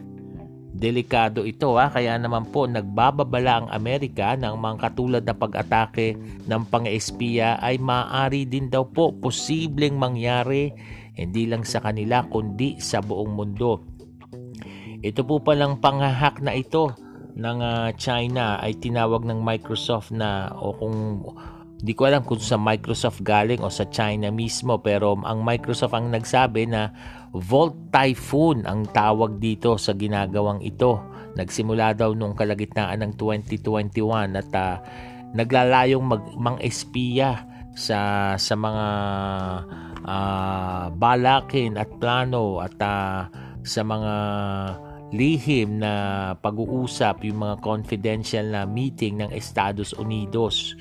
Delikado 0.70 1.44
ito 1.44 1.76
ha, 1.76 1.92
kaya 1.92 2.16
naman 2.16 2.48
po 2.48 2.64
nagbababala 2.64 3.52
ang 3.52 3.68
Amerika 3.68 4.32
ng 4.38 4.56
mga 4.56 4.76
katulad 4.80 5.22
na 5.26 5.36
pag-atake 5.36 6.16
ng 6.48 6.62
pang-espiya 6.72 7.60
ay 7.60 7.76
maaari 7.76 8.48
din 8.48 8.72
daw 8.72 8.88
po 8.88 9.12
posibleng 9.12 10.00
mangyari 10.00 10.72
hindi 11.20 11.44
lang 11.44 11.68
sa 11.68 11.84
kanila 11.84 12.24
kundi 12.24 12.80
sa 12.80 13.04
buong 13.04 13.32
mundo. 13.36 13.84
Ito 15.04 15.20
po 15.20 15.44
palang 15.44 15.84
panghahack 15.84 16.40
na 16.40 16.56
ito 16.56 16.96
ng 17.36 17.58
uh, 17.60 17.88
China 17.96 18.58
ay 18.58 18.78
tinawag 18.78 19.26
ng 19.26 19.40
Microsoft 19.40 20.10
na 20.14 20.50
o 20.56 20.74
kung 20.74 21.22
di 21.80 21.96
ko 21.96 22.04
alam 22.04 22.20
kung 22.20 22.36
sa 22.36 22.60
Microsoft 22.60 23.24
galing 23.24 23.64
o 23.64 23.72
sa 23.72 23.88
China 23.88 24.28
mismo 24.28 24.76
pero 24.84 25.16
ang 25.24 25.40
Microsoft 25.40 25.96
ang 25.96 26.12
nagsabi 26.12 26.68
na 26.68 26.92
Volt 27.30 27.94
Typhoon 27.94 28.66
ang 28.66 28.90
tawag 28.90 29.38
dito 29.38 29.78
sa 29.78 29.94
ginagawang 29.94 30.60
ito. 30.66 30.98
Nagsimula 31.38 31.94
daw 31.94 32.10
nung 32.10 32.34
kalagitnaan 32.34 33.06
ng 33.06 33.12
2021 33.14 34.34
at 34.34 34.50
uh, 34.50 34.82
naglalayong 35.30 36.02
mag, 36.02 36.24
mang-espiya 36.34 37.46
sa 37.78 38.34
sa 38.34 38.54
mga 38.58 38.86
uh, 40.02 40.84
balakin 40.90 41.78
at 41.78 41.86
plano 42.02 42.58
at 42.58 42.74
uh, 42.82 43.30
sa 43.62 43.86
mga 43.86 44.14
lihim 45.10 45.82
na 45.82 45.92
pag-uusap, 46.38 47.26
yung 47.26 47.42
mga 47.42 47.56
confidential 47.62 48.46
na 48.46 48.62
meeting 48.62 49.18
ng 49.18 49.30
Estados 49.34 49.90
Unidos. 49.98 50.78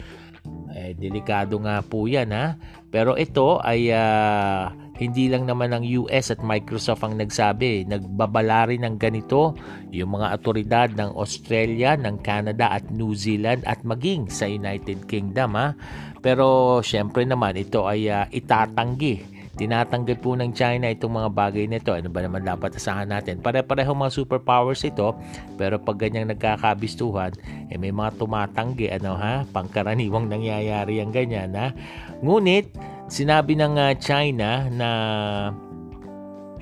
Eh, 0.74 0.94
delikado 0.96 1.58
nga 1.62 1.82
po 1.82 2.06
yan 2.06 2.30
ha. 2.34 2.58
Pero 2.90 3.18
ito 3.18 3.62
ay 3.62 3.90
uh, 3.94 4.70
hindi 4.98 5.30
lang 5.30 5.50
naman 5.50 5.74
ng 5.74 6.06
US 6.06 6.30
at 6.34 6.42
Microsoft 6.42 7.02
ang 7.06 7.18
nagsabi. 7.18 7.86
Nagbabala 7.90 8.70
rin 8.70 8.86
ng 8.86 8.98
ganito 8.98 9.58
yung 9.90 10.18
mga 10.18 10.28
otoridad 10.38 10.90
ng 10.94 11.14
Australia, 11.18 11.98
ng 11.98 12.22
Canada 12.22 12.70
at 12.70 12.86
New 12.94 13.18
Zealand 13.18 13.66
at 13.66 13.82
maging 13.82 14.30
sa 14.30 14.46
United 14.46 15.10
Kingdom 15.10 15.58
ha. 15.58 15.74
Pero 16.22 16.80
syempre 16.86 17.26
naman 17.26 17.58
ito 17.58 17.90
ay 17.90 18.10
uh, 18.10 18.30
itatanggi 18.30 19.39
Tinatanggal 19.60 20.24
po 20.24 20.40
ng 20.40 20.56
China 20.56 20.88
itong 20.88 21.20
mga 21.20 21.30
bagay 21.36 21.68
nito. 21.68 21.92
Ano 21.92 22.08
ba 22.08 22.24
naman 22.24 22.48
dapat 22.48 22.80
asahan 22.80 23.12
natin? 23.12 23.44
Pare-pareho 23.44 23.92
mga 23.92 24.16
superpowers 24.16 24.88
ito, 24.88 25.12
pero 25.60 25.76
pag 25.76 26.00
ganyang 26.00 26.32
nagkakabistuhan, 26.32 27.36
eh 27.68 27.76
may 27.76 27.92
mga 27.92 28.16
tumatanggi, 28.16 28.88
ano 28.88 29.20
ha? 29.20 29.44
Pangkaraniwang 29.52 30.32
nangyayari 30.32 31.04
ang 31.04 31.12
ganyan, 31.12 31.52
ha? 31.60 31.76
Ngunit, 32.24 32.72
sinabi 33.12 33.60
ng 33.60 33.76
uh, 33.76 33.92
China 34.00 34.72
na 34.72 34.90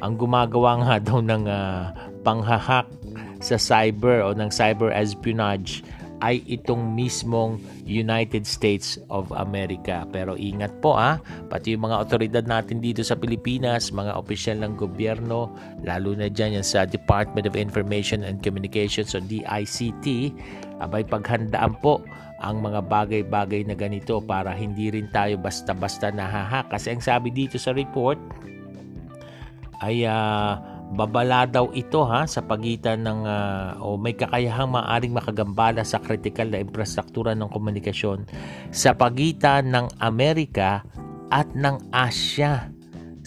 ang 0.01 0.13
gumagawa 0.17 0.81
nga 0.81 0.95
daw 1.13 1.21
ng 1.21 1.45
uh, 1.45 1.93
panghahak 2.25 2.89
sa 3.37 3.61
cyber 3.61 4.25
o 4.25 4.33
ng 4.33 4.49
cyber 4.49 4.89
espionage 4.89 5.85
ay 6.21 6.41
itong 6.49 6.97
mismong 6.97 7.61
United 7.85 8.43
States 8.43 8.97
of 9.13 9.29
America. 9.35 10.05
Pero 10.09 10.33
ingat 10.33 10.73
po 10.81 10.97
ah, 10.97 11.21
pati 11.49 11.77
yung 11.77 11.89
mga 11.89 11.97
otoridad 12.01 12.45
natin 12.45 12.81
dito 12.81 13.05
sa 13.05 13.13
Pilipinas, 13.13 13.93
mga 13.93 14.17
opisyal 14.17 14.61
ng 14.65 14.73
gobyerno, 14.77 15.53
lalo 15.85 16.17
na 16.17 16.29
dyan 16.29 16.57
yan 16.57 16.65
sa 16.65 16.83
Department 16.89 17.45
of 17.45 17.53
Information 17.53 18.25
and 18.25 18.41
Communications 18.41 19.13
o 19.13 19.21
DICT, 19.21 20.33
abay 20.81 21.05
paghandaan 21.05 21.77
po 21.81 22.01
ang 22.37 22.61
mga 22.61 22.85
bagay-bagay 22.85 23.65
na 23.65 23.73
ganito 23.73 24.21
para 24.21 24.53
hindi 24.53 24.93
rin 24.93 25.09
tayo 25.09 25.41
basta-basta 25.41 26.13
nahaha. 26.13 26.65
Kasi 26.69 26.93
ang 26.93 27.01
sabi 27.01 27.33
dito 27.33 27.57
sa 27.57 27.73
report 27.73 28.21
ay 29.81 30.05
uh, 30.05 30.76
babala 30.87 31.43
daw 31.43 31.67
ito 31.75 32.07
ha 32.07 32.23
sa 32.23 32.39
pagitan 32.39 33.03
ng 33.03 33.27
uh, 33.27 33.83
o 33.83 33.99
may 33.99 34.15
kakayahang 34.15 34.71
maaring 34.71 35.11
makagambala 35.11 35.83
sa 35.83 35.99
kritikal 35.99 36.47
na 36.47 36.63
infrastruktura 36.63 37.35
ng 37.35 37.51
komunikasyon 37.51 38.23
sa 38.71 38.95
pagitan 38.95 39.67
ng 39.67 39.99
Amerika 39.99 40.87
at 41.27 41.51
ng 41.51 41.91
Asya 41.91 42.71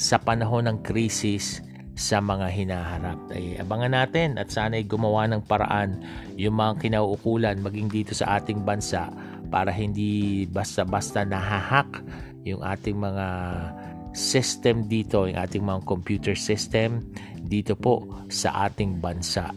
sa 0.00 0.16
panahon 0.16 0.72
ng 0.72 0.78
krisis 0.80 1.60
sa 2.00 2.16
mga 2.24 2.48
hinaharap. 2.48 3.20
Ay, 3.28 3.60
abangan 3.60 3.92
natin 3.92 4.40
at 4.40 4.48
sana 4.48 4.80
ay 4.80 4.88
gumawa 4.88 5.28
ng 5.28 5.44
paraan 5.44 6.00
yung 6.40 6.56
mga 6.56 6.80
kinauukulan 6.80 7.60
maging 7.60 7.92
dito 7.92 8.16
sa 8.16 8.40
ating 8.40 8.64
bansa 8.64 9.12
para 9.52 9.68
hindi 9.68 10.48
basta-basta 10.48 11.28
nahahak 11.28 12.00
yung 12.48 12.64
ating 12.64 12.96
mga 12.96 13.26
system 14.16 14.88
dito, 14.88 15.28
yung 15.28 15.36
ating 15.36 15.60
mga 15.60 15.84
computer 15.84 16.32
system 16.32 17.04
dito 17.50 17.74
po 17.74 18.22
sa 18.30 18.70
ating 18.70 19.02
bansa. 19.02 19.50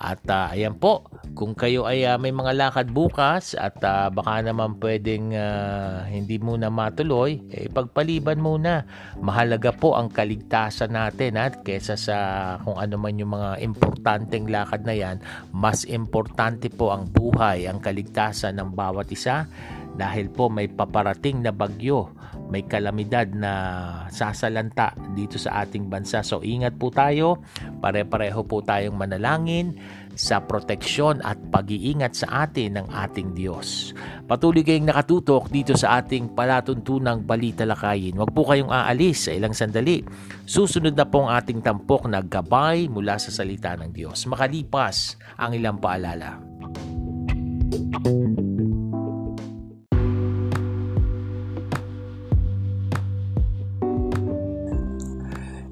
At 0.00 0.24
uh, 0.32 0.48
ayan 0.56 0.80
po, 0.80 1.04
kung 1.36 1.52
kayo 1.52 1.84
ay 1.84 2.08
uh, 2.08 2.16
may 2.16 2.32
mga 2.32 2.56
lakad 2.56 2.88
bukas 2.88 3.52
at 3.52 3.76
uh, 3.84 4.08
baka 4.08 4.40
naman 4.40 4.80
pwedeng 4.80 5.36
uh, 5.36 6.08
hindi 6.08 6.40
muna 6.40 6.72
matuloy, 6.72 7.36
eh, 7.52 7.68
pagpaliban 7.68 8.40
muna. 8.40 8.88
Mahalaga 9.20 9.76
po 9.76 10.00
ang 10.00 10.08
kaligtasan 10.08 10.96
natin 10.96 11.36
at 11.36 11.60
kesa 11.60 12.00
sa 12.00 12.16
kung 12.64 12.80
ano 12.80 12.96
man 12.96 13.20
yung 13.20 13.36
mga 13.36 13.60
importanteng 13.60 14.48
lakad 14.48 14.88
na 14.88 14.96
yan, 14.96 15.20
mas 15.52 15.84
importante 15.84 16.72
po 16.72 16.96
ang 16.96 17.04
buhay, 17.04 17.68
ang 17.68 17.76
kaligtasan 17.84 18.56
ng 18.56 18.72
bawat 18.72 19.12
isa 19.12 19.44
dahil 20.00 20.32
po 20.32 20.48
may 20.48 20.64
paparating 20.64 21.44
na 21.44 21.52
bagyo 21.52 22.08
may 22.50 22.66
kalamidad 22.66 23.30
na 23.30 23.52
sasalanta 24.10 24.92
dito 25.14 25.38
sa 25.38 25.62
ating 25.62 25.86
bansa. 25.86 26.20
So 26.26 26.42
ingat 26.42 26.76
po 26.76 26.90
tayo, 26.90 27.38
pare-pareho 27.78 28.42
po 28.42 28.60
tayong 28.60 28.98
manalangin 28.98 29.78
sa 30.18 30.42
proteksyon 30.42 31.22
at 31.22 31.38
pag-iingat 31.54 32.12
sa 32.18 32.44
atin 32.44 32.82
ng 32.82 32.86
ating 32.90 33.32
Diyos. 33.32 33.94
Patuloy 34.26 34.66
kayong 34.66 34.90
nakatutok 34.90 35.48
dito 35.48 35.78
sa 35.78 36.02
ating 36.02 36.34
palatuntunang 36.34 37.22
balita 37.24 37.62
lakayin. 37.62 38.18
Huwag 38.18 38.34
po 38.34 38.44
kayong 38.44 38.68
aalis 38.68 39.30
sa 39.30 39.32
ilang 39.32 39.54
sandali. 39.54 40.02
Susunod 40.44 40.98
na 40.98 41.06
po 41.06 41.24
ang 41.24 41.38
ating 41.38 41.62
tampok 41.62 42.10
na 42.10 42.20
gabay 42.20 42.90
mula 42.90 43.16
sa 43.16 43.30
salita 43.30 43.78
ng 43.78 43.94
Diyos. 43.94 44.26
Makalipas 44.26 45.14
ang 45.38 45.54
ilang 45.54 45.78
paalala. 45.78 46.42
Thank 48.00 48.40
you 48.40 48.49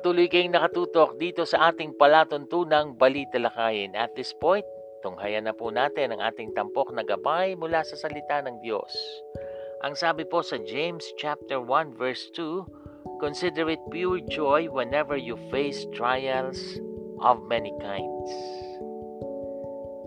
Patuloy 0.00 0.32
kayong 0.32 0.56
nakatutok 0.56 1.20
dito 1.20 1.44
sa 1.44 1.68
ating 1.68 1.92
palatuntunang 2.00 2.96
Balita 2.96 3.36
Lakayin. 3.36 3.92
At 3.92 4.16
this 4.16 4.32
point, 4.32 4.64
tunghayan 5.04 5.44
na 5.44 5.52
po 5.52 5.68
natin 5.68 6.16
ang 6.16 6.24
ating 6.24 6.56
tampok 6.56 6.88
na 6.96 7.04
gabay 7.04 7.52
mula 7.52 7.84
sa 7.84 8.00
salita 8.00 8.40
ng 8.40 8.64
Diyos. 8.64 8.88
Ang 9.84 9.92
sabi 9.92 10.24
po 10.24 10.40
sa 10.40 10.56
James 10.64 11.04
chapter 11.20 11.60
1 11.60 12.00
verse 12.00 12.32
2, 12.32 13.20
Consider 13.20 13.68
it 13.68 13.82
pure 13.92 14.24
joy 14.24 14.72
whenever 14.72 15.20
you 15.20 15.36
face 15.52 15.84
trials 15.92 16.80
of 17.20 17.44
many 17.44 17.76
kinds. 17.84 18.32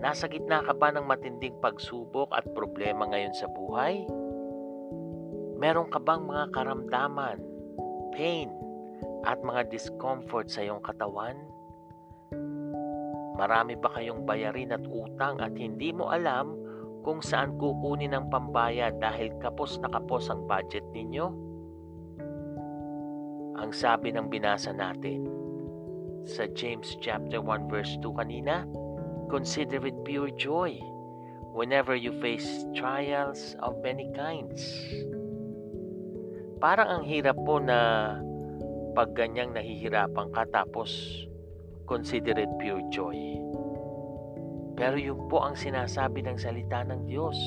Nasa 0.02 0.26
gitna 0.26 0.66
ka 0.66 0.74
ba 0.74 0.90
ng 0.90 1.06
matinding 1.06 1.54
pagsubok 1.62 2.34
at 2.34 2.42
problema 2.50 3.06
ngayon 3.14 3.34
sa 3.38 3.46
buhay? 3.46 4.02
Meron 5.54 5.86
ka 5.86 6.02
bang 6.02 6.26
mga 6.26 6.50
karamdaman, 6.50 7.38
pain, 8.10 8.50
at 9.24 9.40
mga 9.40 9.72
discomfort 9.72 10.52
sa 10.52 10.62
iyong 10.62 10.84
katawan? 10.84 11.34
Marami 13.34 13.74
ba 13.74 13.90
kayong 13.98 14.22
bayarin 14.22 14.70
at 14.70 14.84
utang 14.86 15.42
at 15.42 15.56
hindi 15.58 15.90
mo 15.90 16.14
alam 16.14 16.54
kung 17.02 17.18
saan 17.18 17.58
kukunin 17.58 18.14
ang 18.14 18.30
pambayad 18.30 19.02
dahil 19.02 19.34
kapos 19.42 19.82
na 19.82 19.90
kapos 19.90 20.30
ang 20.30 20.46
budget 20.46 20.86
ninyo? 20.94 21.26
Ang 23.58 23.70
sabi 23.74 24.14
ng 24.14 24.30
binasa 24.30 24.70
natin 24.70 25.26
sa 26.24 26.46
James 26.54 26.94
chapter 27.02 27.42
1 27.42 27.66
verse 27.66 27.98
2 28.00 28.14
kanina, 28.14 28.64
Consider 29.32 29.82
it 29.88 29.98
pure 30.06 30.30
joy 30.36 30.78
whenever 31.54 31.96
you 31.96 32.14
face 32.22 32.66
trials 32.76 33.56
of 33.62 33.78
many 33.82 34.10
kinds. 34.14 34.62
Parang 36.62 37.00
ang 37.00 37.04
hirap 37.06 37.34
po 37.42 37.58
na 37.58 38.14
pag 38.94 39.10
ganyang 39.12 39.50
nahihirapan 39.50 40.30
ka 40.30 40.46
tapos 40.54 40.90
consider 41.90 42.38
it 42.38 42.50
pure 42.62 42.80
joy. 42.94 43.18
Pero 44.74 44.98
yun 44.98 45.26
po 45.30 45.42
ang 45.42 45.54
sinasabi 45.54 46.22
ng 46.26 46.38
salita 46.38 46.82
ng 46.82 47.06
Diyos. 47.06 47.38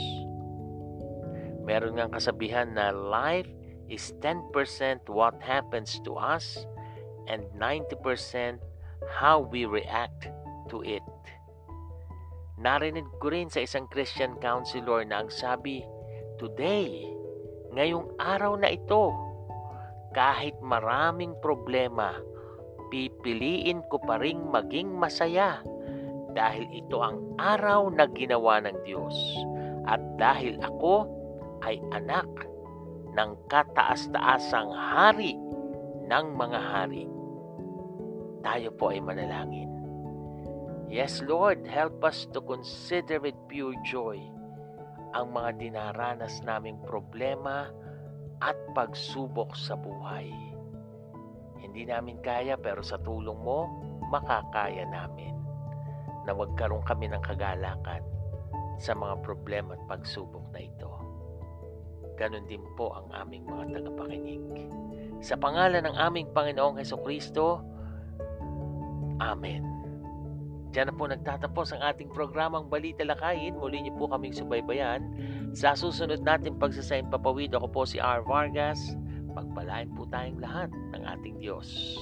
Meron 1.68 2.00
ngang 2.00 2.16
kasabihan 2.16 2.72
na 2.72 2.96
life 2.96 3.48
is 3.92 4.16
10% 4.24 4.52
what 5.12 5.36
happens 5.44 6.00
to 6.08 6.16
us 6.16 6.64
and 7.28 7.44
90% 7.56 8.60
how 9.20 9.44
we 9.44 9.68
react 9.68 10.32
to 10.72 10.84
it. 10.84 11.04
Narinig 12.58 13.08
ko 13.20 13.30
rin 13.30 13.52
sa 13.52 13.62
isang 13.64 13.86
Christian 13.92 14.40
counselor 14.40 15.04
na 15.04 15.24
ang 15.24 15.30
sabi, 15.30 15.84
Today, 16.40 17.06
ngayong 17.76 18.18
araw 18.18 18.56
na 18.58 18.74
ito, 18.74 19.27
kahit 20.18 20.58
maraming 20.66 21.38
problema, 21.46 22.18
pipiliin 22.90 23.86
ko 23.94 24.02
pa 24.02 24.18
ring 24.18 24.50
maging 24.50 24.98
masaya 24.98 25.62
dahil 26.34 26.66
ito 26.74 26.98
ang 27.06 27.38
araw 27.38 27.94
na 27.94 28.10
ginawa 28.10 28.58
ng 28.66 28.82
Diyos 28.82 29.14
at 29.86 30.02
dahil 30.18 30.58
ako 30.66 31.06
ay 31.62 31.78
anak 31.94 32.26
ng 33.14 33.30
kataas-taasang 33.46 34.74
hari 34.74 35.38
ng 36.10 36.26
mga 36.34 36.60
hari. 36.66 37.06
Tayo 38.42 38.74
po 38.74 38.90
ay 38.90 39.02
manalangin. 39.06 39.70
Yes, 40.90 41.22
Lord, 41.22 41.70
help 41.70 42.02
us 42.02 42.26
to 42.34 42.42
consider 42.42 43.22
it 43.22 43.38
pure 43.46 43.78
joy 43.86 44.18
ang 45.14 45.30
mga 45.30 45.62
dinaranas 45.62 46.42
naming 46.42 46.82
problema, 46.82 47.70
at 48.44 48.58
pagsubok 48.78 49.58
sa 49.58 49.74
buhay. 49.74 50.30
Hindi 51.58 51.90
namin 51.90 52.22
kaya 52.22 52.58
pero 52.58 52.86
sa 52.86 53.02
tulong 53.02 53.38
mo, 53.42 53.70
makakaya 54.10 54.86
namin 54.88 55.34
na 56.26 56.36
magkaroon 56.36 56.84
kami 56.86 57.10
ng 57.10 57.24
kagalakan 57.24 58.04
sa 58.78 58.94
mga 58.94 59.22
problema 59.26 59.74
at 59.74 59.84
pagsubok 59.90 60.46
na 60.54 60.62
ito. 60.62 60.92
Ganon 62.18 62.50
din 62.50 62.66
po 62.74 62.94
ang 62.98 63.10
aming 63.14 63.46
mga 63.46 63.78
tagapakinig. 63.78 64.70
Sa 65.22 65.38
pangalan 65.38 65.86
ng 65.86 65.98
aming 65.98 66.30
Panginoong 66.34 66.78
Heso 66.82 66.98
Kristo, 67.02 67.62
Amen. 69.18 69.66
Diyan 70.78 70.94
na 70.94 70.96
po 70.98 71.10
nagtatapos 71.10 71.74
ang 71.74 71.82
ating 71.90 72.14
programang 72.14 72.70
Balita 72.70 73.02
Lakayin. 73.02 73.58
Muli 73.58 73.82
niyo 73.82 73.98
po 73.98 74.06
kaming 74.14 74.36
subaybayan. 74.36 75.10
Sa 75.58 75.74
susunod 75.74 76.22
natin 76.22 76.62
pagsasayang 76.62 77.10
papawid, 77.10 77.50
ako 77.58 77.68
po 77.74 77.82
si 77.82 77.98
R. 77.98 78.22
Vargas. 78.22 78.78
Pagpalain 79.34 79.90
po 79.98 80.06
tayong 80.06 80.38
lahat 80.38 80.70
ng 80.94 81.02
ating 81.02 81.42
Diyos. 81.42 81.98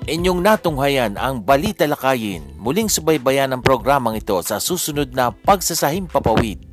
Inyong 0.03 0.43
natunghayan 0.43 1.15
ang 1.15 1.39
Balita 1.43 1.87
Lakayin. 1.87 2.43
Muling 2.59 2.87
subaybayan 2.87 3.51
ang 3.51 3.61
programang 3.63 4.15
ito 4.19 4.35
sa 4.43 4.59
susunod 4.59 5.15
na 5.15 5.31
Pagsasahim 5.31 6.11
Papawid 6.11 6.72